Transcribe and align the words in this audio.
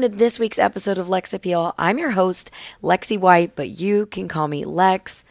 welcome 0.00 0.12
to 0.12 0.18
this 0.18 0.38
week's 0.38 0.58
episode 0.58 0.96
of 0.96 1.10
Lex 1.10 1.34
Appeal. 1.34 1.74
I'm 1.78 1.98
your 1.98 2.12
host, 2.12 2.50
Lexi 2.82 3.18
White, 3.18 3.54
but 3.54 3.68
you 3.68 4.06
can 4.06 4.28
call 4.28 4.48
me 4.48 4.64
Lex. 4.64 5.26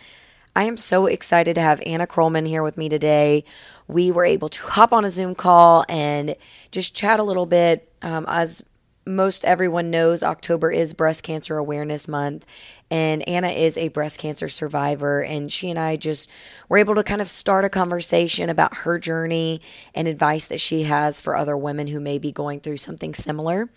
I 0.56 0.66
am 0.66 0.78
so 0.78 1.08
excited 1.08 1.56
to 1.56 1.62
have 1.62 1.82
Anna 1.88 2.06
Crollman 2.06 2.46
here 2.48 2.62
with 2.62 2.78
me 2.78 2.88
today. 2.88 3.46
We 3.88 4.12
were 4.12 4.26
able 4.26 4.48
to 4.50 4.68
hop 4.68 4.94
on 4.94 5.06
a 5.06 5.10
Zoom 5.10 5.34
call 5.34 5.86
and 5.90 6.36
just 6.70 6.96
chat 6.96 7.20
a 7.20 7.24
little 7.24 7.48
bit. 7.48 7.92
Um, 8.04 8.26
as 8.28 8.62
most 9.10 9.44
everyone 9.44 9.90
knows, 9.90 10.24
October 10.24 10.72
is 10.72 10.94
Breast 10.94 11.24
Cancer 11.24 11.58
Awareness 11.58 12.08
Month, 12.08 12.46
and 12.92 13.28
Anna 13.28 13.50
is 13.50 13.78
a 13.78 13.90
breast 13.90 14.20
cancer 14.20 14.48
survivor. 14.48 15.22
And 15.22 15.52
she 15.52 15.70
and 15.70 15.80
I 15.80 15.96
just 15.96 16.30
were 16.70 16.78
able 16.78 16.96
to 16.96 17.04
kind 17.04 17.22
of 17.22 17.28
start 17.28 17.66
a 17.66 17.70
conversation 17.70 18.50
about 18.50 18.78
her 18.78 19.00
journey 19.00 19.62
and 19.94 20.08
advice 20.08 20.46
that 20.48 20.62
she 20.62 20.84
has 20.84 21.20
for 21.20 21.36
other 21.36 21.58
women 21.58 21.88
who 21.88 22.00
may 22.00 22.18
be 22.18 22.32
going 22.32 22.60
through 22.60 22.78
something 22.78 23.14
similar. 23.14 23.70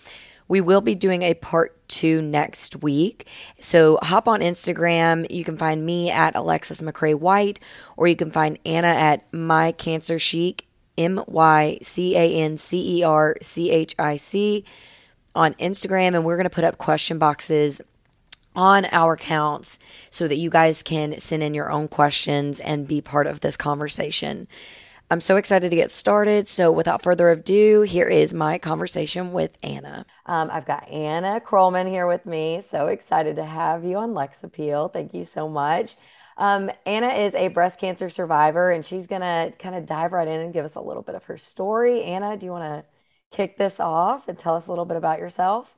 We 0.48 0.60
will 0.60 0.82
be 0.82 0.94
doing 0.94 1.22
a 1.22 1.34
part 1.34 1.76
two 1.88 2.20
next 2.20 2.82
week. 2.82 3.26
So 3.58 3.98
hop 4.02 4.28
on 4.28 4.40
Instagram. 4.40 5.30
You 5.30 5.44
can 5.44 5.56
find 5.56 5.86
me 5.86 6.10
at 6.10 6.36
Alexis 6.36 6.82
McCrae 6.82 7.18
White, 7.18 7.58
or 7.96 8.06
you 8.06 8.16
can 8.16 8.30
find 8.30 8.58
Anna 8.66 8.88
at 8.88 9.32
My 9.32 9.72
Cancer 9.72 10.18
Chic, 10.18 10.66
M 10.98 11.24
Y 11.26 11.78
C 11.80 12.16
A 12.16 12.42
N 12.42 12.58
C 12.58 12.98
E 12.98 13.02
R 13.02 13.36
C 13.40 13.70
H 13.70 13.94
I 13.98 14.16
C 14.16 14.64
on 15.34 15.54
Instagram. 15.54 16.14
And 16.14 16.24
we're 16.24 16.36
going 16.36 16.44
to 16.44 16.50
put 16.50 16.64
up 16.64 16.78
question 16.78 17.18
boxes 17.18 17.80
on 18.54 18.86
our 18.92 19.14
accounts 19.14 19.78
so 20.10 20.28
that 20.28 20.36
you 20.36 20.50
guys 20.50 20.82
can 20.82 21.18
send 21.18 21.42
in 21.42 21.54
your 21.54 21.70
own 21.70 21.88
questions 21.88 22.60
and 22.60 22.86
be 22.86 23.00
part 23.00 23.26
of 23.26 23.40
this 23.40 23.56
conversation. 23.56 24.46
I'm 25.10 25.20
so 25.20 25.36
excited 25.36 25.68
to 25.68 25.76
get 25.76 25.90
started. 25.90 26.48
So, 26.48 26.72
without 26.72 27.02
further 27.02 27.28
ado, 27.28 27.82
here 27.82 28.08
is 28.08 28.32
my 28.32 28.56
conversation 28.56 29.32
with 29.32 29.58
Anna. 29.62 30.06
Um, 30.24 30.48
I've 30.50 30.64
got 30.64 30.88
Anna 30.88 31.38
Crollman 31.38 31.86
here 31.86 32.06
with 32.06 32.24
me. 32.24 32.62
So 32.62 32.86
excited 32.86 33.36
to 33.36 33.44
have 33.44 33.84
you 33.84 33.98
on 33.98 34.14
Lex 34.14 34.42
Appeal. 34.42 34.88
Thank 34.88 35.12
you 35.12 35.24
so 35.24 35.50
much. 35.50 35.96
Um, 36.38 36.70
Anna 36.86 37.08
is 37.08 37.34
a 37.34 37.48
breast 37.48 37.78
cancer 37.78 38.08
survivor, 38.08 38.70
and 38.70 38.86
she's 38.86 39.06
going 39.06 39.20
to 39.20 39.52
kind 39.58 39.74
of 39.74 39.84
dive 39.84 40.12
right 40.12 40.26
in 40.26 40.40
and 40.40 40.52
give 40.52 40.64
us 40.64 40.76
a 40.76 40.80
little 40.80 41.02
bit 41.02 41.14
of 41.14 41.24
her 41.24 41.36
story. 41.36 42.04
Anna, 42.04 42.38
do 42.38 42.46
you 42.46 42.52
want 42.52 42.64
to 42.64 42.91
kick 43.32 43.56
this 43.56 43.80
off 43.80 44.28
and 44.28 44.38
tell 44.38 44.54
us 44.56 44.66
a 44.66 44.70
little 44.70 44.84
bit 44.84 44.96
about 44.96 45.18
yourself? 45.18 45.76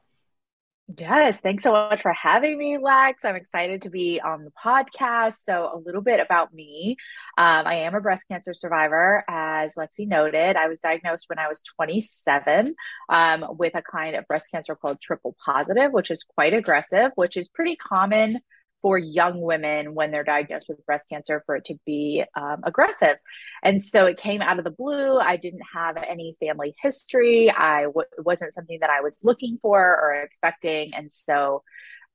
Yes, 0.98 1.41
thanks 1.41 1.62
so 1.62 1.72
much 1.72 2.02
for 2.02 2.12
having 2.12 2.58
me, 2.58 2.77
Lex. 2.77 3.24
I'm 3.24 3.36
excited 3.36 3.83
to 3.83 3.91
be 3.91 4.20
on 4.20 4.44
the 4.44 4.52
podcast. 4.52 5.36
So, 5.42 5.70
a 5.74 5.78
little 5.78 6.02
bit 6.02 6.20
about 6.20 6.52
me. 6.52 6.96
Um, 7.38 7.66
I 7.66 7.77
am 7.77 7.94
a 7.94 8.02
breast 8.02 8.24
cancer 8.30 8.52
survivor, 8.52 9.24
as 9.27 9.74
Lexi 9.77 10.06
noted. 10.06 10.56
I 10.56 10.69
was 10.69 10.80
diagnosed 10.80 11.24
when 11.28 11.38
I 11.38 11.48
was 11.48 11.62
27 11.62 12.74
um, 13.08 13.46
with 13.58 13.74
a 13.74 13.80
kind 13.80 14.14
of 14.14 14.27
breast 14.27 14.50
cancer 14.50 14.77
called 14.77 15.00
triple 15.00 15.34
positive, 15.42 15.91
which 15.92 16.11
is 16.11 16.22
quite 16.22 16.52
aggressive, 16.52 17.12
which 17.14 17.39
is 17.39 17.48
pretty 17.48 17.77
common 17.77 18.41
for 18.84 18.98
young 18.98 19.40
women 19.40 19.94
when 19.94 20.10
they're 20.10 20.22
diagnosed 20.22 20.68
with 20.68 20.84
breast 20.84 21.08
cancer 21.08 21.42
for 21.46 21.56
it 21.56 21.64
to 21.64 21.74
be 21.86 22.22
um, 22.36 22.60
aggressive. 22.64 23.16
And 23.62 23.82
so 23.82 24.04
it 24.04 24.18
came 24.18 24.42
out 24.42 24.58
of 24.58 24.64
the 24.64 24.70
blue. 24.70 25.16
I 25.16 25.38
didn't 25.38 25.62
have 25.72 25.96
any 25.96 26.36
family 26.38 26.74
history. 26.82 27.50
I 27.50 27.84
w- 27.84 28.06
wasn't 28.18 28.52
something 28.52 28.77
that 28.82 28.90
I 28.90 29.00
was 29.00 29.16
looking 29.22 29.58
for 29.62 29.80
or 29.80 30.20
expecting. 30.22 30.92
And 30.92 31.10
so 31.10 31.62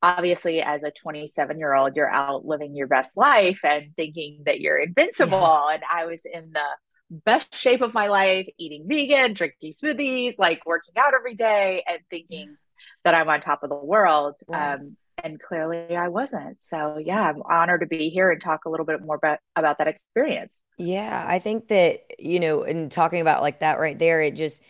obviously 0.04 0.62
as 0.62 0.84
a 0.84 0.92
27 0.92 1.58
year 1.58 1.74
old 1.74 1.96
you're 1.96 2.08
out 2.08 2.46
living 2.46 2.76
your 2.76 2.86
best 2.86 3.18
life 3.18 3.62
and 3.64 3.96
thinking 3.96 4.44
that 4.46 4.62
you're 4.62 4.78
invincible 4.78 5.40
yeah. 5.42 5.74
and 5.74 5.84
i 5.92 6.06
was 6.06 6.22
in 6.24 6.54
the 6.54 7.20
best 7.26 7.54
shape 7.54 7.82
of 7.82 7.94
my 7.94 8.08
life 8.08 8.48
eating 8.58 8.86
vegan 8.88 9.34
drinking 9.34 9.74
smoothies 9.74 10.36
like 10.38 10.66
working 10.66 10.94
out 10.98 11.14
every 11.14 11.36
day 11.36 11.84
and 11.86 12.00
thinking 12.10 12.56
that 13.04 13.14
i'm 13.14 13.28
on 13.28 13.42
top 13.42 13.62
of 13.62 13.70
the 13.70 13.76
world 13.76 14.36
right. 14.48 14.76
um, 14.76 14.96
and 15.24 15.40
clearly 15.40 15.96
I 15.96 16.08
wasn't. 16.08 16.64
So 16.64 16.98
yeah, 16.98 17.22
I'm 17.22 17.42
honored 17.44 17.82
to 17.82 17.88
be 17.88 18.10
here 18.10 18.32
and 18.32 18.42
talk 18.42 18.66
a 18.66 18.70
little 18.70 18.86
bit 18.86 19.02
more 19.02 19.16
about 19.16 19.40
about 19.56 19.78
that 19.80 19.88
experience. 19.88 20.64
Yeah, 20.78 21.26
I 21.28 21.40
think 21.40 21.68
that 21.68 22.06
you 22.20 22.40
know, 22.40 22.64
in 22.64 22.90
talking 22.90 23.22
about 23.22 23.42
like 23.42 23.60
that 23.60 23.80
right 23.80 23.98
there, 23.98 24.22
it 24.22 24.36
just 24.36 24.62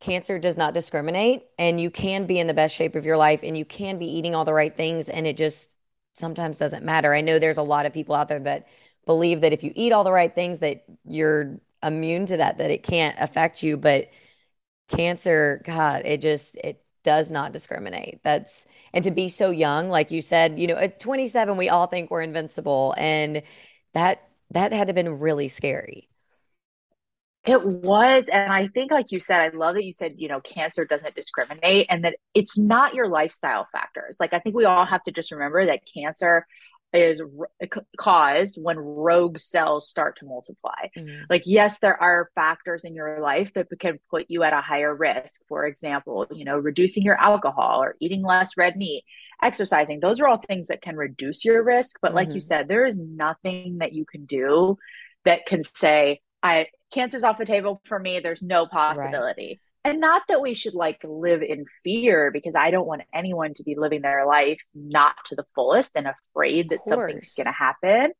cancer 0.00 0.38
does 0.38 0.56
not 0.56 0.74
discriminate, 0.74 1.44
and 1.58 1.80
you 1.80 1.90
can 1.90 2.26
be 2.26 2.38
in 2.38 2.46
the 2.48 2.54
best 2.54 2.74
shape 2.74 2.94
of 2.94 3.06
your 3.06 3.16
life, 3.16 3.40
and 3.42 3.56
you 3.56 3.64
can 3.64 3.98
be 3.98 4.06
eating 4.06 4.34
all 4.34 4.44
the 4.44 4.54
right 4.54 4.76
things, 4.76 5.08
and 5.08 5.26
it 5.26 5.36
just 5.36 5.70
sometimes 6.14 6.58
doesn't 6.58 6.84
matter. 6.84 7.14
I 7.14 7.20
know 7.20 7.38
there's 7.38 7.58
a 7.58 7.62
lot 7.62 7.86
of 7.86 7.92
people 7.92 8.14
out 8.14 8.28
there 8.28 8.40
that 8.40 8.66
believe 9.06 9.40
that 9.42 9.52
if 9.52 9.62
you 9.62 9.72
eat 9.74 9.92
all 9.92 10.04
the 10.04 10.12
right 10.12 10.34
things, 10.34 10.58
that 10.60 10.84
you're 11.04 11.60
immune 11.82 12.26
to 12.26 12.36
that, 12.38 12.58
that 12.58 12.70
it 12.70 12.82
can't 12.82 13.16
affect 13.18 13.62
you, 13.62 13.76
but 13.76 14.10
cancer, 14.88 15.62
God, 15.64 16.02
it 16.04 16.20
just 16.20 16.56
it 16.58 16.81
does 17.04 17.30
not 17.30 17.52
discriminate. 17.52 18.20
That's 18.22 18.66
and 18.92 19.04
to 19.04 19.10
be 19.10 19.28
so 19.28 19.50
young, 19.50 19.88
like 19.88 20.10
you 20.10 20.22
said, 20.22 20.58
you 20.58 20.66
know, 20.66 20.76
at 20.76 21.00
27, 21.00 21.56
we 21.56 21.68
all 21.68 21.86
think 21.86 22.10
we're 22.10 22.22
invincible, 22.22 22.94
and 22.98 23.42
that 23.94 24.28
that 24.50 24.72
had 24.72 24.86
to 24.86 24.90
have 24.90 24.94
been 24.94 25.18
really 25.18 25.48
scary. 25.48 26.08
It 27.44 27.64
was. 27.64 28.26
And 28.32 28.52
I 28.52 28.68
think, 28.68 28.92
like 28.92 29.10
you 29.10 29.18
said, 29.18 29.40
I 29.40 29.48
love 29.48 29.74
that 29.74 29.84
you 29.84 29.92
said, 29.92 30.14
you 30.16 30.28
know, 30.28 30.40
cancer 30.40 30.84
doesn't 30.84 31.16
discriminate 31.16 31.86
and 31.90 32.04
that 32.04 32.16
it's 32.34 32.56
not 32.56 32.94
your 32.94 33.08
lifestyle 33.08 33.66
factors. 33.72 34.16
Like, 34.20 34.32
I 34.32 34.38
think 34.38 34.54
we 34.54 34.64
all 34.64 34.86
have 34.86 35.02
to 35.04 35.12
just 35.12 35.32
remember 35.32 35.66
that 35.66 35.80
cancer 35.92 36.46
is 36.92 37.22
caused 37.98 38.56
when 38.60 38.78
rogue 38.78 39.38
cells 39.38 39.88
start 39.88 40.18
to 40.18 40.26
multiply. 40.26 40.88
Mm-hmm. 40.96 41.24
Like, 41.30 41.42
yes, 41.46 41.78
there 41.78 42.00
are 42.00 42.30
factors 42.34 42.84
in 42.84 42.94
your 42.94 43.20
life 43.20 43.52
that 43.54 43.68
can 43.78 43.98
put 44.10 44.26
you 44.28 44.42
at 44.42 44.52
a 44.52 44.60
higher 44.60 44.94
risk. 44.94 45.40
For 45.48 45.64
example, 45.64 46.26
you 46.30 46.44
know, 46.44 46.58
reducing 46.58 47.02
your 47.02 47.18
alcohol 47.18 47.82
or 47.82 47.96
eating 48.00 48.22
less 48.22 48.56
red 48.56 48.76
meat, 48.76 49.04
exercising. 49.42 50.00
Those 50.00 50.20
are 50.20 50.28
all 50.28 50.38
things 50.38 50.68
that 50.68 50.82
can 50.82 50.96
reduce 50.96 51.44
your 51.44 51.62
risk. 51.62 51.96
But, 52.02 52.08
mm-hmm. 52.08 52.16
like 52.16 52.28
you 52.28 52.34
mm-hmm. 52.34 52.40
said, 52.40 52.68
there 52.68 52.86
is 52.86 52.96
nothing 52.96 53.78
that 53.78 53.92
you 53.92 54.04
can 54.04 54.26
do 54.26 54.76
that 55.24 55.46
can 55.46 55.62
say, 55.62 56.20
I 56.42 56.66
cancer's 56.92 57.24
off 57.24 57.38
the 57.38 57.46
table 57.46 57.80
for 57.86 57.98
me. 57.98 58.20
There's 58.20 58.42
no 58.42 58.66
possibility. 58.66 59.48
Right 59.48 59.60
and 59.84 60.00
not 60.00 60.22
that 60.28 60.40
we 60.40 60.54
should 60.54 60.74
like 60.74 61.00
live 61.04 61.42
in 61.42 61.64
fear 61.82 62.30
because 62.30 62.54
i 62.54 62.70
don't 62.70 62.86
want 62.86 63.02
anyone 63.14 63.52
to 63.54 63.62
be 63.62 63.74
living 63.76 64.02
their 64.02 64.26
life 64.26 64.60
not 64.74 65.14
to 65.26 65.34
the 65.34 65.44
fullest 65.54 65.92
and 65.96 66.06
afraid 66.06 66.70
that 66.70 66.86
something's 66.86 67.34
going 67.34 67.46
to 67.46 67.52
happen. 67.52 68.12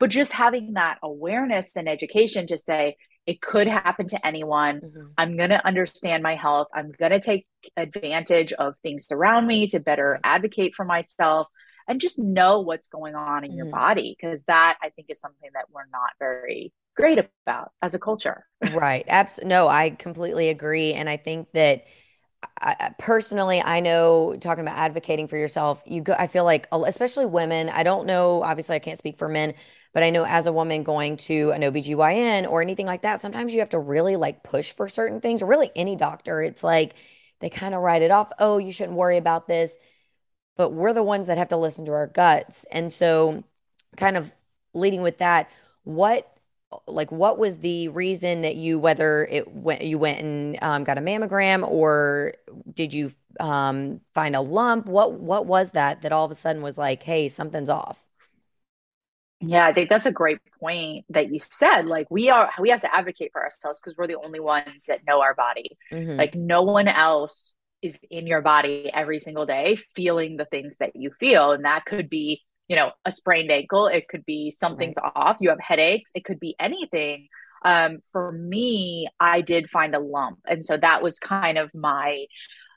But 0.00 0.10
just 0.10 0.32
having 0.32 0.74
that 0.74 0.98
awareness 1.02 1.70
and 1.76 1.88
education 1.88 2.46
to 2.48 2.58
say 2.58 2.96
it 3.26 3.40
could 3.40 3.66
happen 3.66 4.08
to 4.08 4.26
anyone. 4.26 4.80
Mm-hmm. 4.80 5.06
i'm 5.16 5.36
going 5.36 5.50
to 5.50 5.66
understand 5.66 6.22
my 6.22 6.36
health. 6.36 6.68
I'm 6.74 6.92
going 6.98 7.12
to 7.12 7.20
take 7.20 7.46
advantage 7.76 8.52
of 8.52 8.74
things 8.82 9.06
around 9.10 9.46
me 9.46 9.68
to 9.68 9.80
better 9.80 10.20
advocate 10.24 10.74
for 10.74 10.84
myself 10.84 11.48
and 11.88 12.00
just 12.00 12.18
know 12.18 12.60
what's 12.60 12.88
going 12.88 13.14
on 13.14 13.44
in 13.44 13.50
mm-hmm. 13.50 13.58
your 13.58 13.66
body 13.66 14.16
because 14.18 14.44
that 14.44 14.76
i 14.82 14.90
think 14.90 15.08
is 15.10 15.20
something 15.20 15.50
that 15.54 15.66
we're 15.72 15.86
not 15.92 16.10
very 16.18 16.72
great 16.94 17.18
about 17.18 17.72
as 17.82 17.94
a 17.94 17.98
culture. 17.98 18.46
right. 18.72 19.04
Absolutely. 19.08 19.50
No, 19.50 19.68
I 19.68 19.90
completely 19.90 20.48
agree. 20.48 20.94
And 20.94 21.08
I 21.08 21.16
think 21.16 21.48
that 21.52 21.84
I, 22.60 22.94
personally, 22.98 23.62
I 23.62 23.80
know 23.80 24.36
talking 24.38 24.62
about 24.62 24.76
advocating 24.76 25.28
for 25.28 25.36
yourself, 25.36 25.82
you 25.86 26.02
go, 26.02 26.14
I 26.18 26.26
feel 26.26 26.44
like, 26.44 26.68
especially 26.72 27.26
women, 27.26 27.68
I 27.68 27.82
don't 27.82 28.06
know, 28.06 28.42
obviously 28.42 28.76
I 28.76 28.80
can't 28.80 28.98
speak 28.98 29.18
for 29.18 29.28
men, 29.28 29.54
but 29.94 30.02
I 30.02 30.10
know 30.10 30.26
as 30.26 30.46
a 30.46 30.52
woman 30.52 30.82
going 30.82 31.16
to 31.18 31.52
an 31.52 31.62
OBGYN 31.62 32.48
or 32.48 32.60
anything 32.60 32.86
like 32.86 33.02
that, 33.02 33.22
sometimes 33.22 33.54
you 33.54 33.60
have 33.60 33.70
to 33.70 33.78
really 33.78 34.16
like 34.16 34.42
push 34.42 34.72
for 34.72 34.88
certain 34.88 35.20
things, 35.20 35.42
or 35.42 35.46
really 35.46 35.70
any 35.74 35.96
doctor. 35.96 36.42
It's 36.42 36.62
like 36.62 36.94
they 37.40 37.48
kind 37.48 37.74
of 37.74 37.80
write 37.80 38.02
it 38.02 38.10
off. 38.10 38.30
Oh, 38.38 38.58
you 38.58 38.72
shouldn't 38.72 38.96
worry 38.96 39.16
about 39.16 39.48
this. 39.48 39.76
But 40.56 40.70
we're 40.70 40.92
the 40.92 41.02
ones 41.02 41.26
that 41.26 41.38
have 41.38 41.48
to 41.48 41.56
listen 41.56 41.84
to 41.86 41.92
our 41.92 42.06
guts. 42.06 42.64
And 42.70 42.92
so, 42.92 43.44
kind 43.96 44.16
of 44.16 44.32
leading 44.72 45.02
with 45.02 45.18
that, 45.18 45.50
what 45.84 46.34
like 46.86 47.12
what 47.12 47.38
was 47.38 47.58
the 47.58 47.88
reason 47.88 48.42
that 48.42 48.56
you 48.56 48.78
whether 48.78 49.26
it 49.30 49.50
went 49.52 49.82
you 49.82 49.98
went 49.98 50.20
and 50.20 50.58
um, 50.62 50.84
got 50.84 50.98
a 50.98 51.00
mammogram 51.00 51.68
or 51.68 52.34
did 52.72 52.92
you 52.92 53.12
um, 53.40 54.00
find 54.14 54.36
a 54.36 54.40
lump 54.40 54.86
what 54.86 55.12
what 55.12 55.46
was 55.46 55.72
that 55.72 56.02
that 56.02 56.12
all 56.12 56.24
of 56.24 56.30
a 56.30 56.34
sudden 56.34 56.62
was 56.62 56.78
like 56.78 57.02
hey 57.02 57.28
something's 57.28 57.70
off 57.70 58.06
yeah 59.40 59.66
i 59.66 59.72
think 59.72 59.88
that's 59.88 60.06
a 60.06 60.12
great 60.12 60.38
point 60.60 61.04
that 61.10 61.32
you 61.32 61.40
said 61.50 61.86
like 61.86 62.06
we 62.10 62.30
are 62.30 62.50
we 62.60 62.70
have 62.70 62.80
to 62.80 62.94
advocate 62.94 63.30
for 63.32 63.42
ourselves 63.42 63.80
because 63.80 63.96
we're 63.96 64.06
the 64.06 64.18
only 64.24 64.40
ones 64.40 64.86
that 64.86 65.00
know 65.06 65.20
our 65.20 65.34
body 65.34 65.76
mm-hmm. 65.92 66.16
like 66.16 66.34
no 66.34 66.62
one 66.62 66.88
else 66.88 67.54
is 67.84 67.98
in 68.10 68.26
your 68.26 68.42
body 68.42 68.90
every 68.92 69.18
single 69.18 69.46
day 69.46 69.78
feeling 69.94 70.36
the 70.36 70.44
things 70.46 70.78
that 70.78 70.96
you 70.96 71.10
feel 71.20 71.52
and 71.52 71.64
that 71.64 71.84
could 71.84 72.08
be 72.08 72.42
you 72.68 72.76
know, 72.76 72.92
a 73.04 73.12
sprained 73.12 73.50
ankle. 73.50 73.86
It 73.88 74.08
could 74.08 74.24
be 74.24 74.50
something's 74.50 74.96
right. 75.02 75.12
off. 75.14 75.36
You 75.40 75.50
have 75.50 75.60
headaches. 75.60 76.10
It 76.14 76.24
could 76.24 76.40
be 76.40 76.56
anything. 76.58 77.28
Um, 77.64 77.98
for 78.12 78.30
me, 78.32 79.08
I 79.18 79.40
did 79.40 79.70
find 79.70 79.94
a 79.94 79.98
lump. 79.98 80.38
And 80.46 80.64
so 80.64 80.76
that 80.76 81.02
was 81.02 81.18
kind 81.18 81.58
of 81.58 81.70
my 81.74 82.26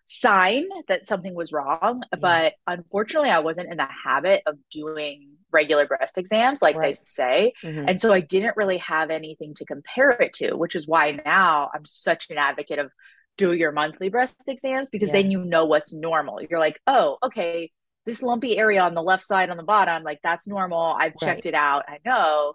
sign 0.06 0.66
that 0.88 1.06
something 1.06 1.34
was 1.34 1.52
wrong. 1.52 2.04
Yeah. 2.14 2.20
But 2.20 2.54
unfortunately, 2.66 3.30
I 3.30 3.40
wasn't 3.40 3.72
in 3.72 3.78
the 3.78 3.88
habit 4.06 4.44
of 4.46 4.56
doing 4.72 5.32
regular 5.52 5.86
breast 5.86 6.18
exams, 6.18 6.62
like 6.62 6.76
right. 6.76 6.96
they 6.96 7.02
say. 7.06 7.54
Mm-hmm. 7.64 7.88
And 7.88 8.02
so 8.02 8.12
I 8.12 8.22
didn't 8.22 8.58
really 8.58 8.80
have 8.80 9.10
anything 9.10 9.54
to 9.56 9.66
compare 9.66 10.10
it 10.10 10.34
to, 10.34 10.56
which 10.56 10.76
is 10.76 10.88
why 10.88 11.20
now 11.26 11.70
I'm 11.74 11.86
such 11.86 12.28
an 12.30 12.38
advocate 12.38 12.80
of 12.80 12.92
do 13.38 13.54
your 13.54 13.72
monthly 13.72 14.10
breast 14.10 14.36
exams 14.48 14.90
because 14.90 15.10
Yeah. 15.10 15.12
then 15.12 15.32
you 15.32 15.44
know 15.46 15.66
what's 15.66 15.94
normal. 15.94 16.42
You're 16.42 16.60
like, 16.60 16.80
oh, 16.88 17.18
okay, 17.24 17.72
this 18.06 18.22
lumpy 18.22 18.58
area 18.58 18.82
on 18.82 18.94
the 18.94 19.02
left 19.02 19.26
side 19.26 19.50
on 19.50 19.58
the 19.58 19.64
bottom, 19.64 20.04
like 20.04 20.20
that's 20.24 20.48
normal. 20.48 20.96
I've 21.00 21.18
checked 21.18 21.46
it 21.46 21.54
out. 21.54 21.86
I 21.88 22.00
know. 22.06 22.54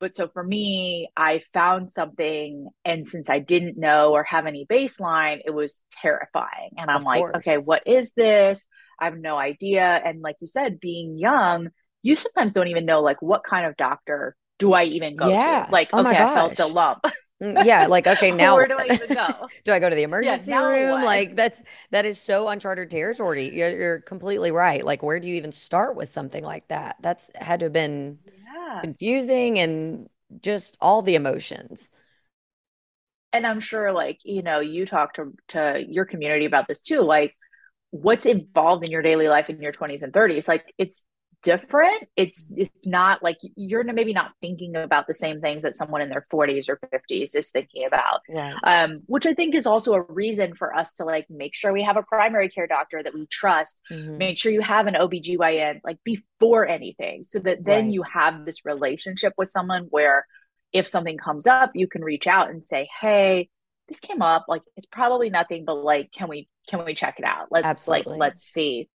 But 0.00 0.16
so 0.16 0.28
for 0.28 0.42
me, 0.42 1.08
I 1.16 1.42
found 1.54 1.92
something, 1.92 2.68
and 2.84 3.06
since 3.06 3.30
I 3.30 3.38
didn't 3.38 3.78
know 3.78 4.12
or 4.12 4.24
have 4.24 4.46
any 4.46 4.66
baseline, 4.66 5.40
it 5.44 5.50
was 5.50 5.82
terrifying. 5.90 6.70
And 6.76 6.90
I'm 6.90 7.02
Of 7.02 7.04
like, 7.04 7.26
course. 7.26 7.34
okay, 7.34 7.58
what 7.58 7.86
is 7.86 8.12
this? 8.16 8.66
I 9.00 9.06
have 9.06 9.16
no 9.16 9.36
idea. 9.36 9.84
And 10.04 10.20
like 10.20 10.36
you 10.40 10.46
said, 10.48 10.80
being 10.80 11.16
young, 11.18 11.68
you 12.02 12.16
sometimes 12.16 12.52
don't 12.52 12.68
even 12.68 12.84
know 12.86 13.00
like 13.02 13.22
what 13.22 13.44
kind 13.44 13.66
of 13.66 13.76
doctor 13.76 14.36
do 14.58 14.72
I 14.72 14.84
even 14.84 15.16
go 15.16 15.36
Yeah. 15.36 15.44
to? 15.44 15.66
Like, 15.68 15.92
Oh 15.92 15.98
okay, 15.98 16.16
I 16.18 16.26
felt 16.26 16.58
a 16.60 16.66
lump. 16.66 17.04
Mm, 17.42 17.56
Yeah, 17.60 17.86
like 17.86 18.06
okay, 18.06 18.32
now 18.32 18.56
Where 18.56 18.68
do 18.68 18.76
I 18.78 18.86
even 18.88 19.12
go? 19.12 19.48
do 19.64 19.72
I 19.72 19.80
go 19.80 19.90
to 19.90 19.96
the 19.96 20.02
emergency 20.02 20.56
now 20.56 20.60
room? 20.60 21.00
what? 21.00 21.00
Like 21.00 21.36
that's 21.36 21.62
that 21.90 22.06
is 22.06 22.20
so 22.20 22.48
uncharted 22.48 22.90
territory. 22.90 23.54
You're, 23.54 23.76
you're 23.76 24.00
completely 24.02 24.50
right. 24.52 24.84
Like 24.84 25.02
where 25.02 25.20
do 25.20 25.28
you 25.28 25.34
even 25.36 25.52
start 25.52 25.96
with 25.96 26.10
something 26.10 26.44
like 26.44 26.68
that? 26.68 26.96
That's 27.00 27.30
had 27.36 27.60
to 27.60 27.66
have 27.66 27.72
been 27.72 28.20
Yeah. 28.26 28.84
confusing 28.84 29.58
and 29.58 30.08
just 30.42 30.76
all 30.80 31.02
the 31.02 31.14
emotions. 31.16 31.90
And 33.32 33.46
I'm 33.46 33.60
sure 33.60 33.92
like, 33.92 34.20
you 34.24 34.42
know, 34.42 34.60
you 34.60 34.86
talk 34.86 35.14
to 35.14 35.32
to 35.48 35.84
your 35.86 36.04
community 36.04 36.44
about 36.44 36.68
this 36.68 36.80
too. 36.80 37.00
Like 37.00 37.34
what's 37.90 38.26
involved 38.26 38.84
in 38.84 38.92
your 38.92 39.02
daily 39.02 39.28
life 39.28 39.50
in 39.50 39.62
your 39.62 39.72
20s 39.72 40.02
and 40.04 40.12
30s 40.14 40.48
like 40.48 40.74
it's 40.78 41.06
different 41.44 42.08
it's 42.16 42.48
it's 42.56 42.72
not 42.86 43.22
like 43.22 43.38
you're 43.54 43.84
maybe 43.84 44.12
not 44.14 44.32
thinking 44.40 44.74
about 44.76 45.06
the 45.06 45.14
same 45.14 45.40
things 45.40 45.62
that 45.62 45.76
someone 45.76 46.00
in 46.00 46.08
their 46.08 46.26
40s 46.32 46.68
or 46.68 46.80
50s 46.90 47.34
is 47.34 47.50
thinking 47.50 47.84
about 47.86 48.20
Right. 48.28 48.54
um 48.64 48.96
which 49.06 49.26
i 49.26 49.34
think 49.34 49.54
is 49.54 49.66
also 49.66 49.92
a 49.94 50.00
reason 50.02 50.54
for 50.56 50.74
us 50.74 50.94
to 50.94 51.04
like 51.04 51.26
make 51.28 51.54
sure 51.54 51.72
we 51.72 51.84
have 51.84 51.98
a 51.98 52.02
primary 52.02 52.48
care 52.48 52.66
doctor 52.66 53.02
that 53.02 53.14
we 53.14 53.26
trust 53.26 53.82
Mhm. 53.92 54.18
make 54.18 54.38
sure 54.38 54.50
you 54.50 54.62
have 54.62 54.86
an 54.86 54.94
OBGYN 54.94 55.80
like 55.84 55.98
before 56.02 56.66
anything 56.66 57.24
so 57.24 57.38
that 57.40 57.58
then 57.64 57.84
Right. 57.84 57.92
you 57.92 58.02
have 58.02 58.46
this 58.46 58.64
relationship 58.64 59.34
with 59.36 59.50
someone 59.50 59.84
where 59.90 60.26
if 60.72 60.88
something 60.88 61.18
comes 61.18 61.46
up 61.46 61.72
you 61.74 61.86
can 61.86 62.02
reach 62.02 62.26
out 62.26 62.50
and 62.50 62.62
say 62.66 62.88
hey 63.00 63.50
this 63.88 64.00
came 64.00 64.22
up 64.22 64.46
like 64.48 64.62
it's 64.76 64.86
probably 64.86 65.28
nothing 65.30 65.64
but 65.66 65.74
like 65.74 66.10
can 66.10 66.28
we 66.28 66.48
can 66.68 66.84
we 66.86 66.94
check 66.94 67.16
it 67.18 67.24
out 67.24 67.48
let's 67.50 67.66
Absolutely. 67.66 68.12
like 68.12 68.18
let's 68.20 68.42
see 68.42 68.88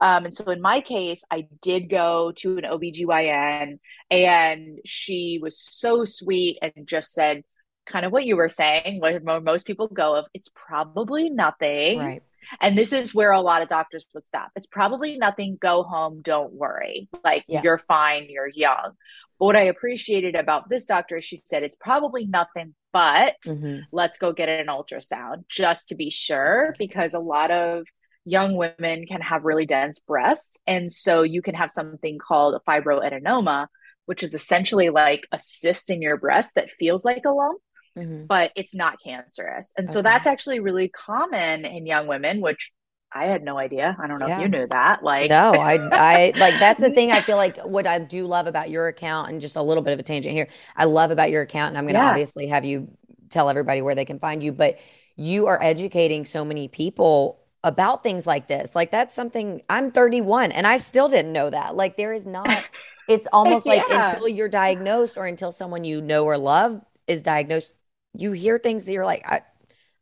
um 0.00 0.24
and 0.24 0.34
so 0.34 0.44
in 0.50 0.60
my 0.60 0.80
case 0.80 1.22
I 1.30 1.46
did 1.62 1.88
go 1.90 2.32
to 2.36 2.58
an 2.58 2.64
OBGYN 2.64 3.78
and 4.10 4.78
she 4.84 5.38
was 5.42 5.58
so 5.58 6.04
sweet 6.04 6.58
and 6.62 6.86
just 6.86 7.12
said 7.12 7.42
kind 7.86 8.04
of 8.06 8.12
what 8.12 8.24
you 8.24 8.36
were 8.36 8.48
saying 8.48 9.00
what 9.00 9.22
mo- 9.24 9.40
most 9.40 9.66
people 9.66 9.88
go 9.88 10.16
of 10.16 10.24
it's 10.34 10.48
probably 10.54 11.28
nothing 11.30 11.98
Right. 11.98 12.22
and 12.60 12.76
this 12.78 12.92
is 12.92 13.14
where 13.14 13.32
a 13.32 13.40
lot 13.40 13.62
of 13.62 13.68
doctors 13.68 14.04
would 14.14 14.26
stop. 14.26 14.50
It's 14.56 14.66
probably 14.66 15.18
nothing. 15.18 15.58
Go 15.60 15.82
home. 15.82 16.20
Don't 16.22 16.52
worry. 16.52 17.08
Like 17.24 17.44
Yeah. 17.46 17.60
you're 17.62 17.78
fine. 17.78 18.26
You're 18.30 18.48
young. 18.48 18.92
But 19.38 19.44
what 19.46 19.56
I 19.56 19.62
appreciated 19.62 20.34
about 20.36 20.68
this 20.68 20.84
doctor 20.84 21.16
is 21.18 21.24
she 21.24 21.36
said 21.46 21.62
it's 21.62 21.76
probably 21.76 22.26
nothing, 22.26 22.74
but 22.92 23.34
Mhm. 23.44 23.82
let's 23.92 24.18
go 24.18 24.32
get 24.32 24.48
an 24.48 24.66
ultrasound 24.68 25.44
just 25.48 25.88
to 25.88 25.94
be 25.94 26.10
sure 26.10 26.74
because 26.78 27.12
a 27.14 27.18
lot 27.20 27.50
of 27.50 27.84
young 28.24 28.56
women 28.56 29.06
can 29.06 29.20
have 29.20 29.44
really 29.44 29.66
dense 29.66 29.98
breasts. 30.00 30.58
And 30.66 30.90
so 30.92 31.22
you 31.22 31.42
can 31.42 31.54
have 31.54 31.70
something 31.70 32.18
called 32.18 32.54
a 32.54 32.70
fibroadenoma, 32.70 33.66
which 34.06 34.22
is 34.22 34.34
essentially 34.34 34.90
like 34.90 35.26
a 35.32 35.38
cyst 35.38 35.90
in 35.90 36.02
your 36.02 36.16
breast 36.16 36.54
that 36.56 36.70
feels 36.78 37.04
like 37.04 37.24
a 37.24 37.30
lump 37.30 37.60
Mhm. 37.96 38.28
but 38.28 38.52
it's 38.54 38.72
not 38.72 39.00
cancerous. 39.02 39.72
And 39.76 39.90
so 39.90 40.00
that's 40.00 40.26
actually 40.26 40.60
really 40.60 40.88
common 40.88 41.64
in 41.64 41.86
young 41.86 42.06
women, 42.06 42.40
which 42.40 42.70
I 43.12 43.24
had 43.24 43.42
no 43.42 43.58
idea. 43.58 43.96
I 44.00 44.06
don't 44.06 44.20
know 44.20 44.26
if 44.26 44.38
you 44.38 44.48
knew 44.48 44.68
that. 44.68 45.02
Like, 45.02 45.28
No, 45.30 45.58
I 45.58 45.74
I 45.92 46.32
like 46.36 46.60
that's 46.60 46.78
the 46.78 46.90
thing 46.90 47.10
I 47.10 47.20
feel 47.20 47.36
like 47.36 47.58
what 47.58 47.86
I 47.88 47.98
do 47.98 48.26
love 48.26 48.46
about 48.46 48.70
your 48.70 48.86
account 48.86 49.30
and 49.30 49.40
just 49.40 49.56
a 49.56 49.62
little 49.62 49.82
bit 49.82 49.92
of 49.92 49.98
a 49.98 50.04
tangent 50.04 50.32
here. 50.32 50.46
I 50.76 50.84
love 50.84 51.10
about 51.10 51.30
your 51.30 51.42
account 51.42 51.70
and 51.70 51.78
I'm 51.78 51.84
going 51.84 51.94
to 51.96 52.00
Yeah. 52.00 52.08
obviously 52.10 52.46
have 52.46 52.64
you 52.64 52.88
tell 53.28 53.48
everybody 53.50 53.82
where 53.82 53.96
they 53.96 54.04
can 54.04 54.20
find 54.20 54.44
you, 54.44 54.52
but 54.52 54.78
you 55.16 55.48
are 55.48 55.60
educating 55.60 56.24
so 56.24 56.44
many 56.44 56.68
people 56.68 57.39
about 57.62 58.02
things 58.02 58.26
like 58.26 58.48
this. 58.48 58.74
Like 58.74 58.90
that's 58.90 59.14
something 59.14 59.62
I'm 59.68 59.90
31 59.90 60.52
and 60.52 60.66
I 60.66 60.76
still 60.78 61.08
didn't 61.08 61.32
know 61.32 61.50
that. 61.50 61.74
Like 61.74 61.96
there 61.96 62.12
is 62.12 62.26
not 62.26 62.48
it's 63.08 63.26
almost 63.32 63.66
like 63.66 63.84
until 63.90 64.28
you're 64.28 64.48
diagnosed 64.48 65.16
or 65.18 65.26
until 65.26 65.52
someone 65.52 65.84
you 65.84 66.00
know 66.00 66.24
or 66.24 66.38
love 66.38 66.80
is 67.06 67.22
diagnosed, 67.22 67.72
you 68.14 68.32
hear 68.32 68.58
things 68.58 68.84
that 68.84 68.92
you're 68.92 69.04
like 69.04 69.26
I 69.26 69.42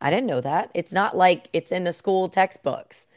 I 0.01 0.11
didn't 0.11 0.27
know 0.27 0.41
that. 0.41 0.71
It's 0.75 0.93
not 0.93 1.17
like 1.17 1.49
it's 1.53 1.73
in 1.73 1.85
the 1.85 1.93
school 1.93 2.29
textbooks. 2.29 3.09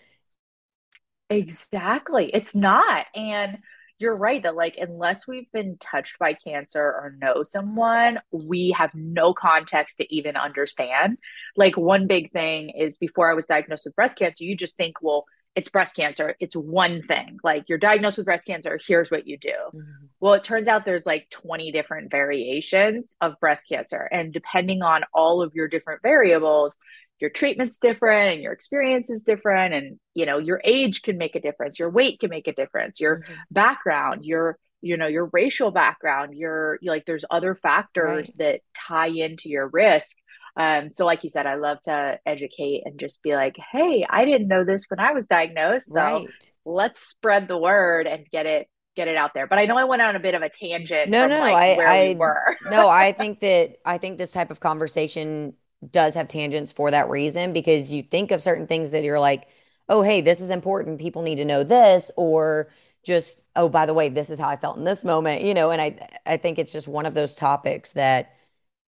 Exactly. 1.30 2.30
It's 2.34 2.56
not. 2.56 3.06
And 3.16 3.60
you're 4.02 4.16
right 4.16 4.44
that, 4.44 4.56
like, 4.56 4.78
unless 4.78 5.28
we've 5.28 5.52
been 5.52 5.78
touched 5.78 6.20
by 6.20 6.34
cancer 6.34 6.82
or 6.82 7.16
know 7.22 7.44
someone, 7.44 8.20
we 8.32 8.76
have 8.78 8.94
no 8.94 9.34
context 9.34 9.98
to 9.98 10.16
even 10.16 10.36
understand. 10.36 11.18
Like, 11.56 11.78
one 11.78 12.08
big 12.08 12.32
thing 12.32 12.70
is 12.72 12.98
before 12.98 13.30
I 13.30 13.36
was 13.36 13.46
diagnosed 13.46 13.86
with 13.86 13.96
breast 13.96 14.18
cancer, 14.18 14.44
you 14.44 14.56
just 14.56 14.76
think, 14.76 14.98
well, 15.02 15.26
it's 15.54 15.70
breast 15.70 15.96
cancer. 15.96 16.36
It's 16.40 16.56
one 16.56 17.04
thing. 17.04 17.38
Like, 17.44 17.68
you're 17.68 17.78
diagnosed 17.78 18.18
with 18.18 18.26
breast 18.26 18.48
cancer. 18.48 18.80
Here's 18.88 19.12
what 19.12 19.28
you 19.28 19.38
do. 19.38 19.54
Mhm. 19.74 20.08
Well, 20.22 20.34
it 20.34 20.46
turns 20.46 20.70
out 20.70 20.86
there's 20.86 21.06
like 21.06 21.30
20 21.30 21.74
different 21.74 22.10
variations 22.10 23.16
of 23.20 23.40
breast 23.42 23.68
cancer. 23.68 24.08
And 24.12 24.32
depending 24.32 24.82
on 24.82 25.04
all 25.14 25.42
of 25.42 25.54
your 25.54 25.68
different 25.68 26.02
variables, 26.04 26.78
your 27.22 27.30
treatment's 27.30 27.78
different 27.78 28.34
and 28.34 28.42
your 28.42 28.54
experience 28.54 29.10
is 29.10 29.24
different. 29.24 29.74
And, 29.74 30.00
you 30.14 30.26
know, 30.26 30.38
your 30.38 30.62
age 30.64 31.02
can 31.02 31.18
make 31.18 31.36
a 31.36 31.42
difference. 31.42 31.80
Your 31.80 31.90
weight 31.90 32.20
can 32.20 32.30
make 32.30 32.48
a 32.48 32.54
difference. 32.54 33.00
Your 33.00 33.22
Mhm. 33.22 33.46
background, 33.52 34.26
your, 34.26 34.58
you 34.82 34.98
know, 34.98 35.08
your 35.08 35.30
racial 35.32 35.72
background, 35.72 36.36
your, 36.36 36.80
like, 36.84 37.06
there's 37.06 37.26
other 37.30 37.56
factors 37.56 38.32
Right. 38.32 38.36
that 38.38 38.62
tie 38.76 39.08
into 39.10 39.50
your 39.50 39.68
risk. 39.68 40.18
Um, 40.58 40.90
so 40.90 41.06
like 41.06 41.24
you 41.24 41.30
said, 41.30 41.46
I 41.46 41.56
love 41.56 41.82
to 41.84 42.20
educate 42.26 42.84
and 42.86 43.00
just 43.00 43.22
be 43.24 43.36
like, 43.36 43.56
hey, 43.72 44.06
I 44.10 44.26
didn't 44.26 44.48
know 44.50 44.66
this 44.66 44.86
when 44.90 45.00
I 45.00 45.14
was 45.14 45.26
diagnosed. 45.26 45.92
So 45.94 46.24
Right. 46.24 46.52
let's 46.66 47.00
spread 47.00 47.48
the 47.48 47.58
word 47.58 48.08
and 48.08 48.26
get 48.32 48.46
it 48.46 48.68
get 48.98 49.08
it 49.08 49.16
out 49.16 49.32
there. 49.34 49.48
But 49.48 49.58
I 49.58 49.66
know 49.66 49.78
I 49.78 49.86
went 49.86 50.02
on 50.02 50.18
a 50.18 50.20
bit 50.20 50.36
of 50.36 50.42
a 50.42 50.50
tangent 50.50 51.12
No, 51.12 51.26
from 51.26 51.30
no, 51.30 51.38
like 51.38 51.62
I, 51.64 51.66
where 51.66 51.96
I, 51.96 51.98
we 51.98 52.14
were. 52.20 52.58
no, 52.60 52.88
I 52.88 53.12
think 53.14 53.40
that 53.40 53.78
I 53.86 53.98
think 53.98 54.18
this 54.18 54.32
type 54.34 54.52
of 54.52 54.60
conversation 54.60 55.56
does 55.90 56.16
have 56.16 56.28
tangents 56.28 56.72
for 56.72 56.92
that 56.92 57.10
reason 57.10 57.54
because 57.54 57.92
you 57.92 58.04
think 58.04 58.32
of 58.32 58.42
certain 58.42 58.68
things 58.68 58.92
that 58.92 59.04
you're 59.04 59.20
like, 59.20 59.48
oh, 59.90 60.02
hey, 60.02 60.22
this 60.22 60.40
is 60.40 60.50
important. 60.50 61.00
People 61.00 61.22
need 61.22 61.38
to 61.38 61.46
know 61.46 61.64
this, 61.64 62.12
or 62.16 62.70
just, 63.04 63.44
oh, 63.56 63.68
by 63.68 63.86
the 63.86 63.94
way, 63.94 64.10
this 64.10 64.30
is 64.30 64.40
how 64.40 64.48
I 64.48 64.56
felt 64.56 64.78
in 64.78 64.84
this 64.84 65.04
moment, 65.04 65.44
you 65.44 65.54
know. 65.54 65.72
And 65.72 65.82
I, 65.82 66.08
I 66.26 66.38
think 66.38 66.60
it's 66.60 66.72
just 66.72 66.88
one 66.88 67.06
of 67.06 67.14
those 67.14 67.34
topics 67.34 67.94
that 67.94 68.34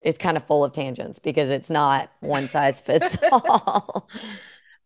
is 0.02 0.18
kind 0.18 0.38
of 0.38 0.46
full 0.46 0.64
of 0.64 0.74
tangents 0.74 1.20
because 1.20 1.50
it's 1.50 1.70
not 1.70 2.12
one 2.20 2.48
size 2.48 2.82
fits 2.82 3.18
all. 3.32 4.10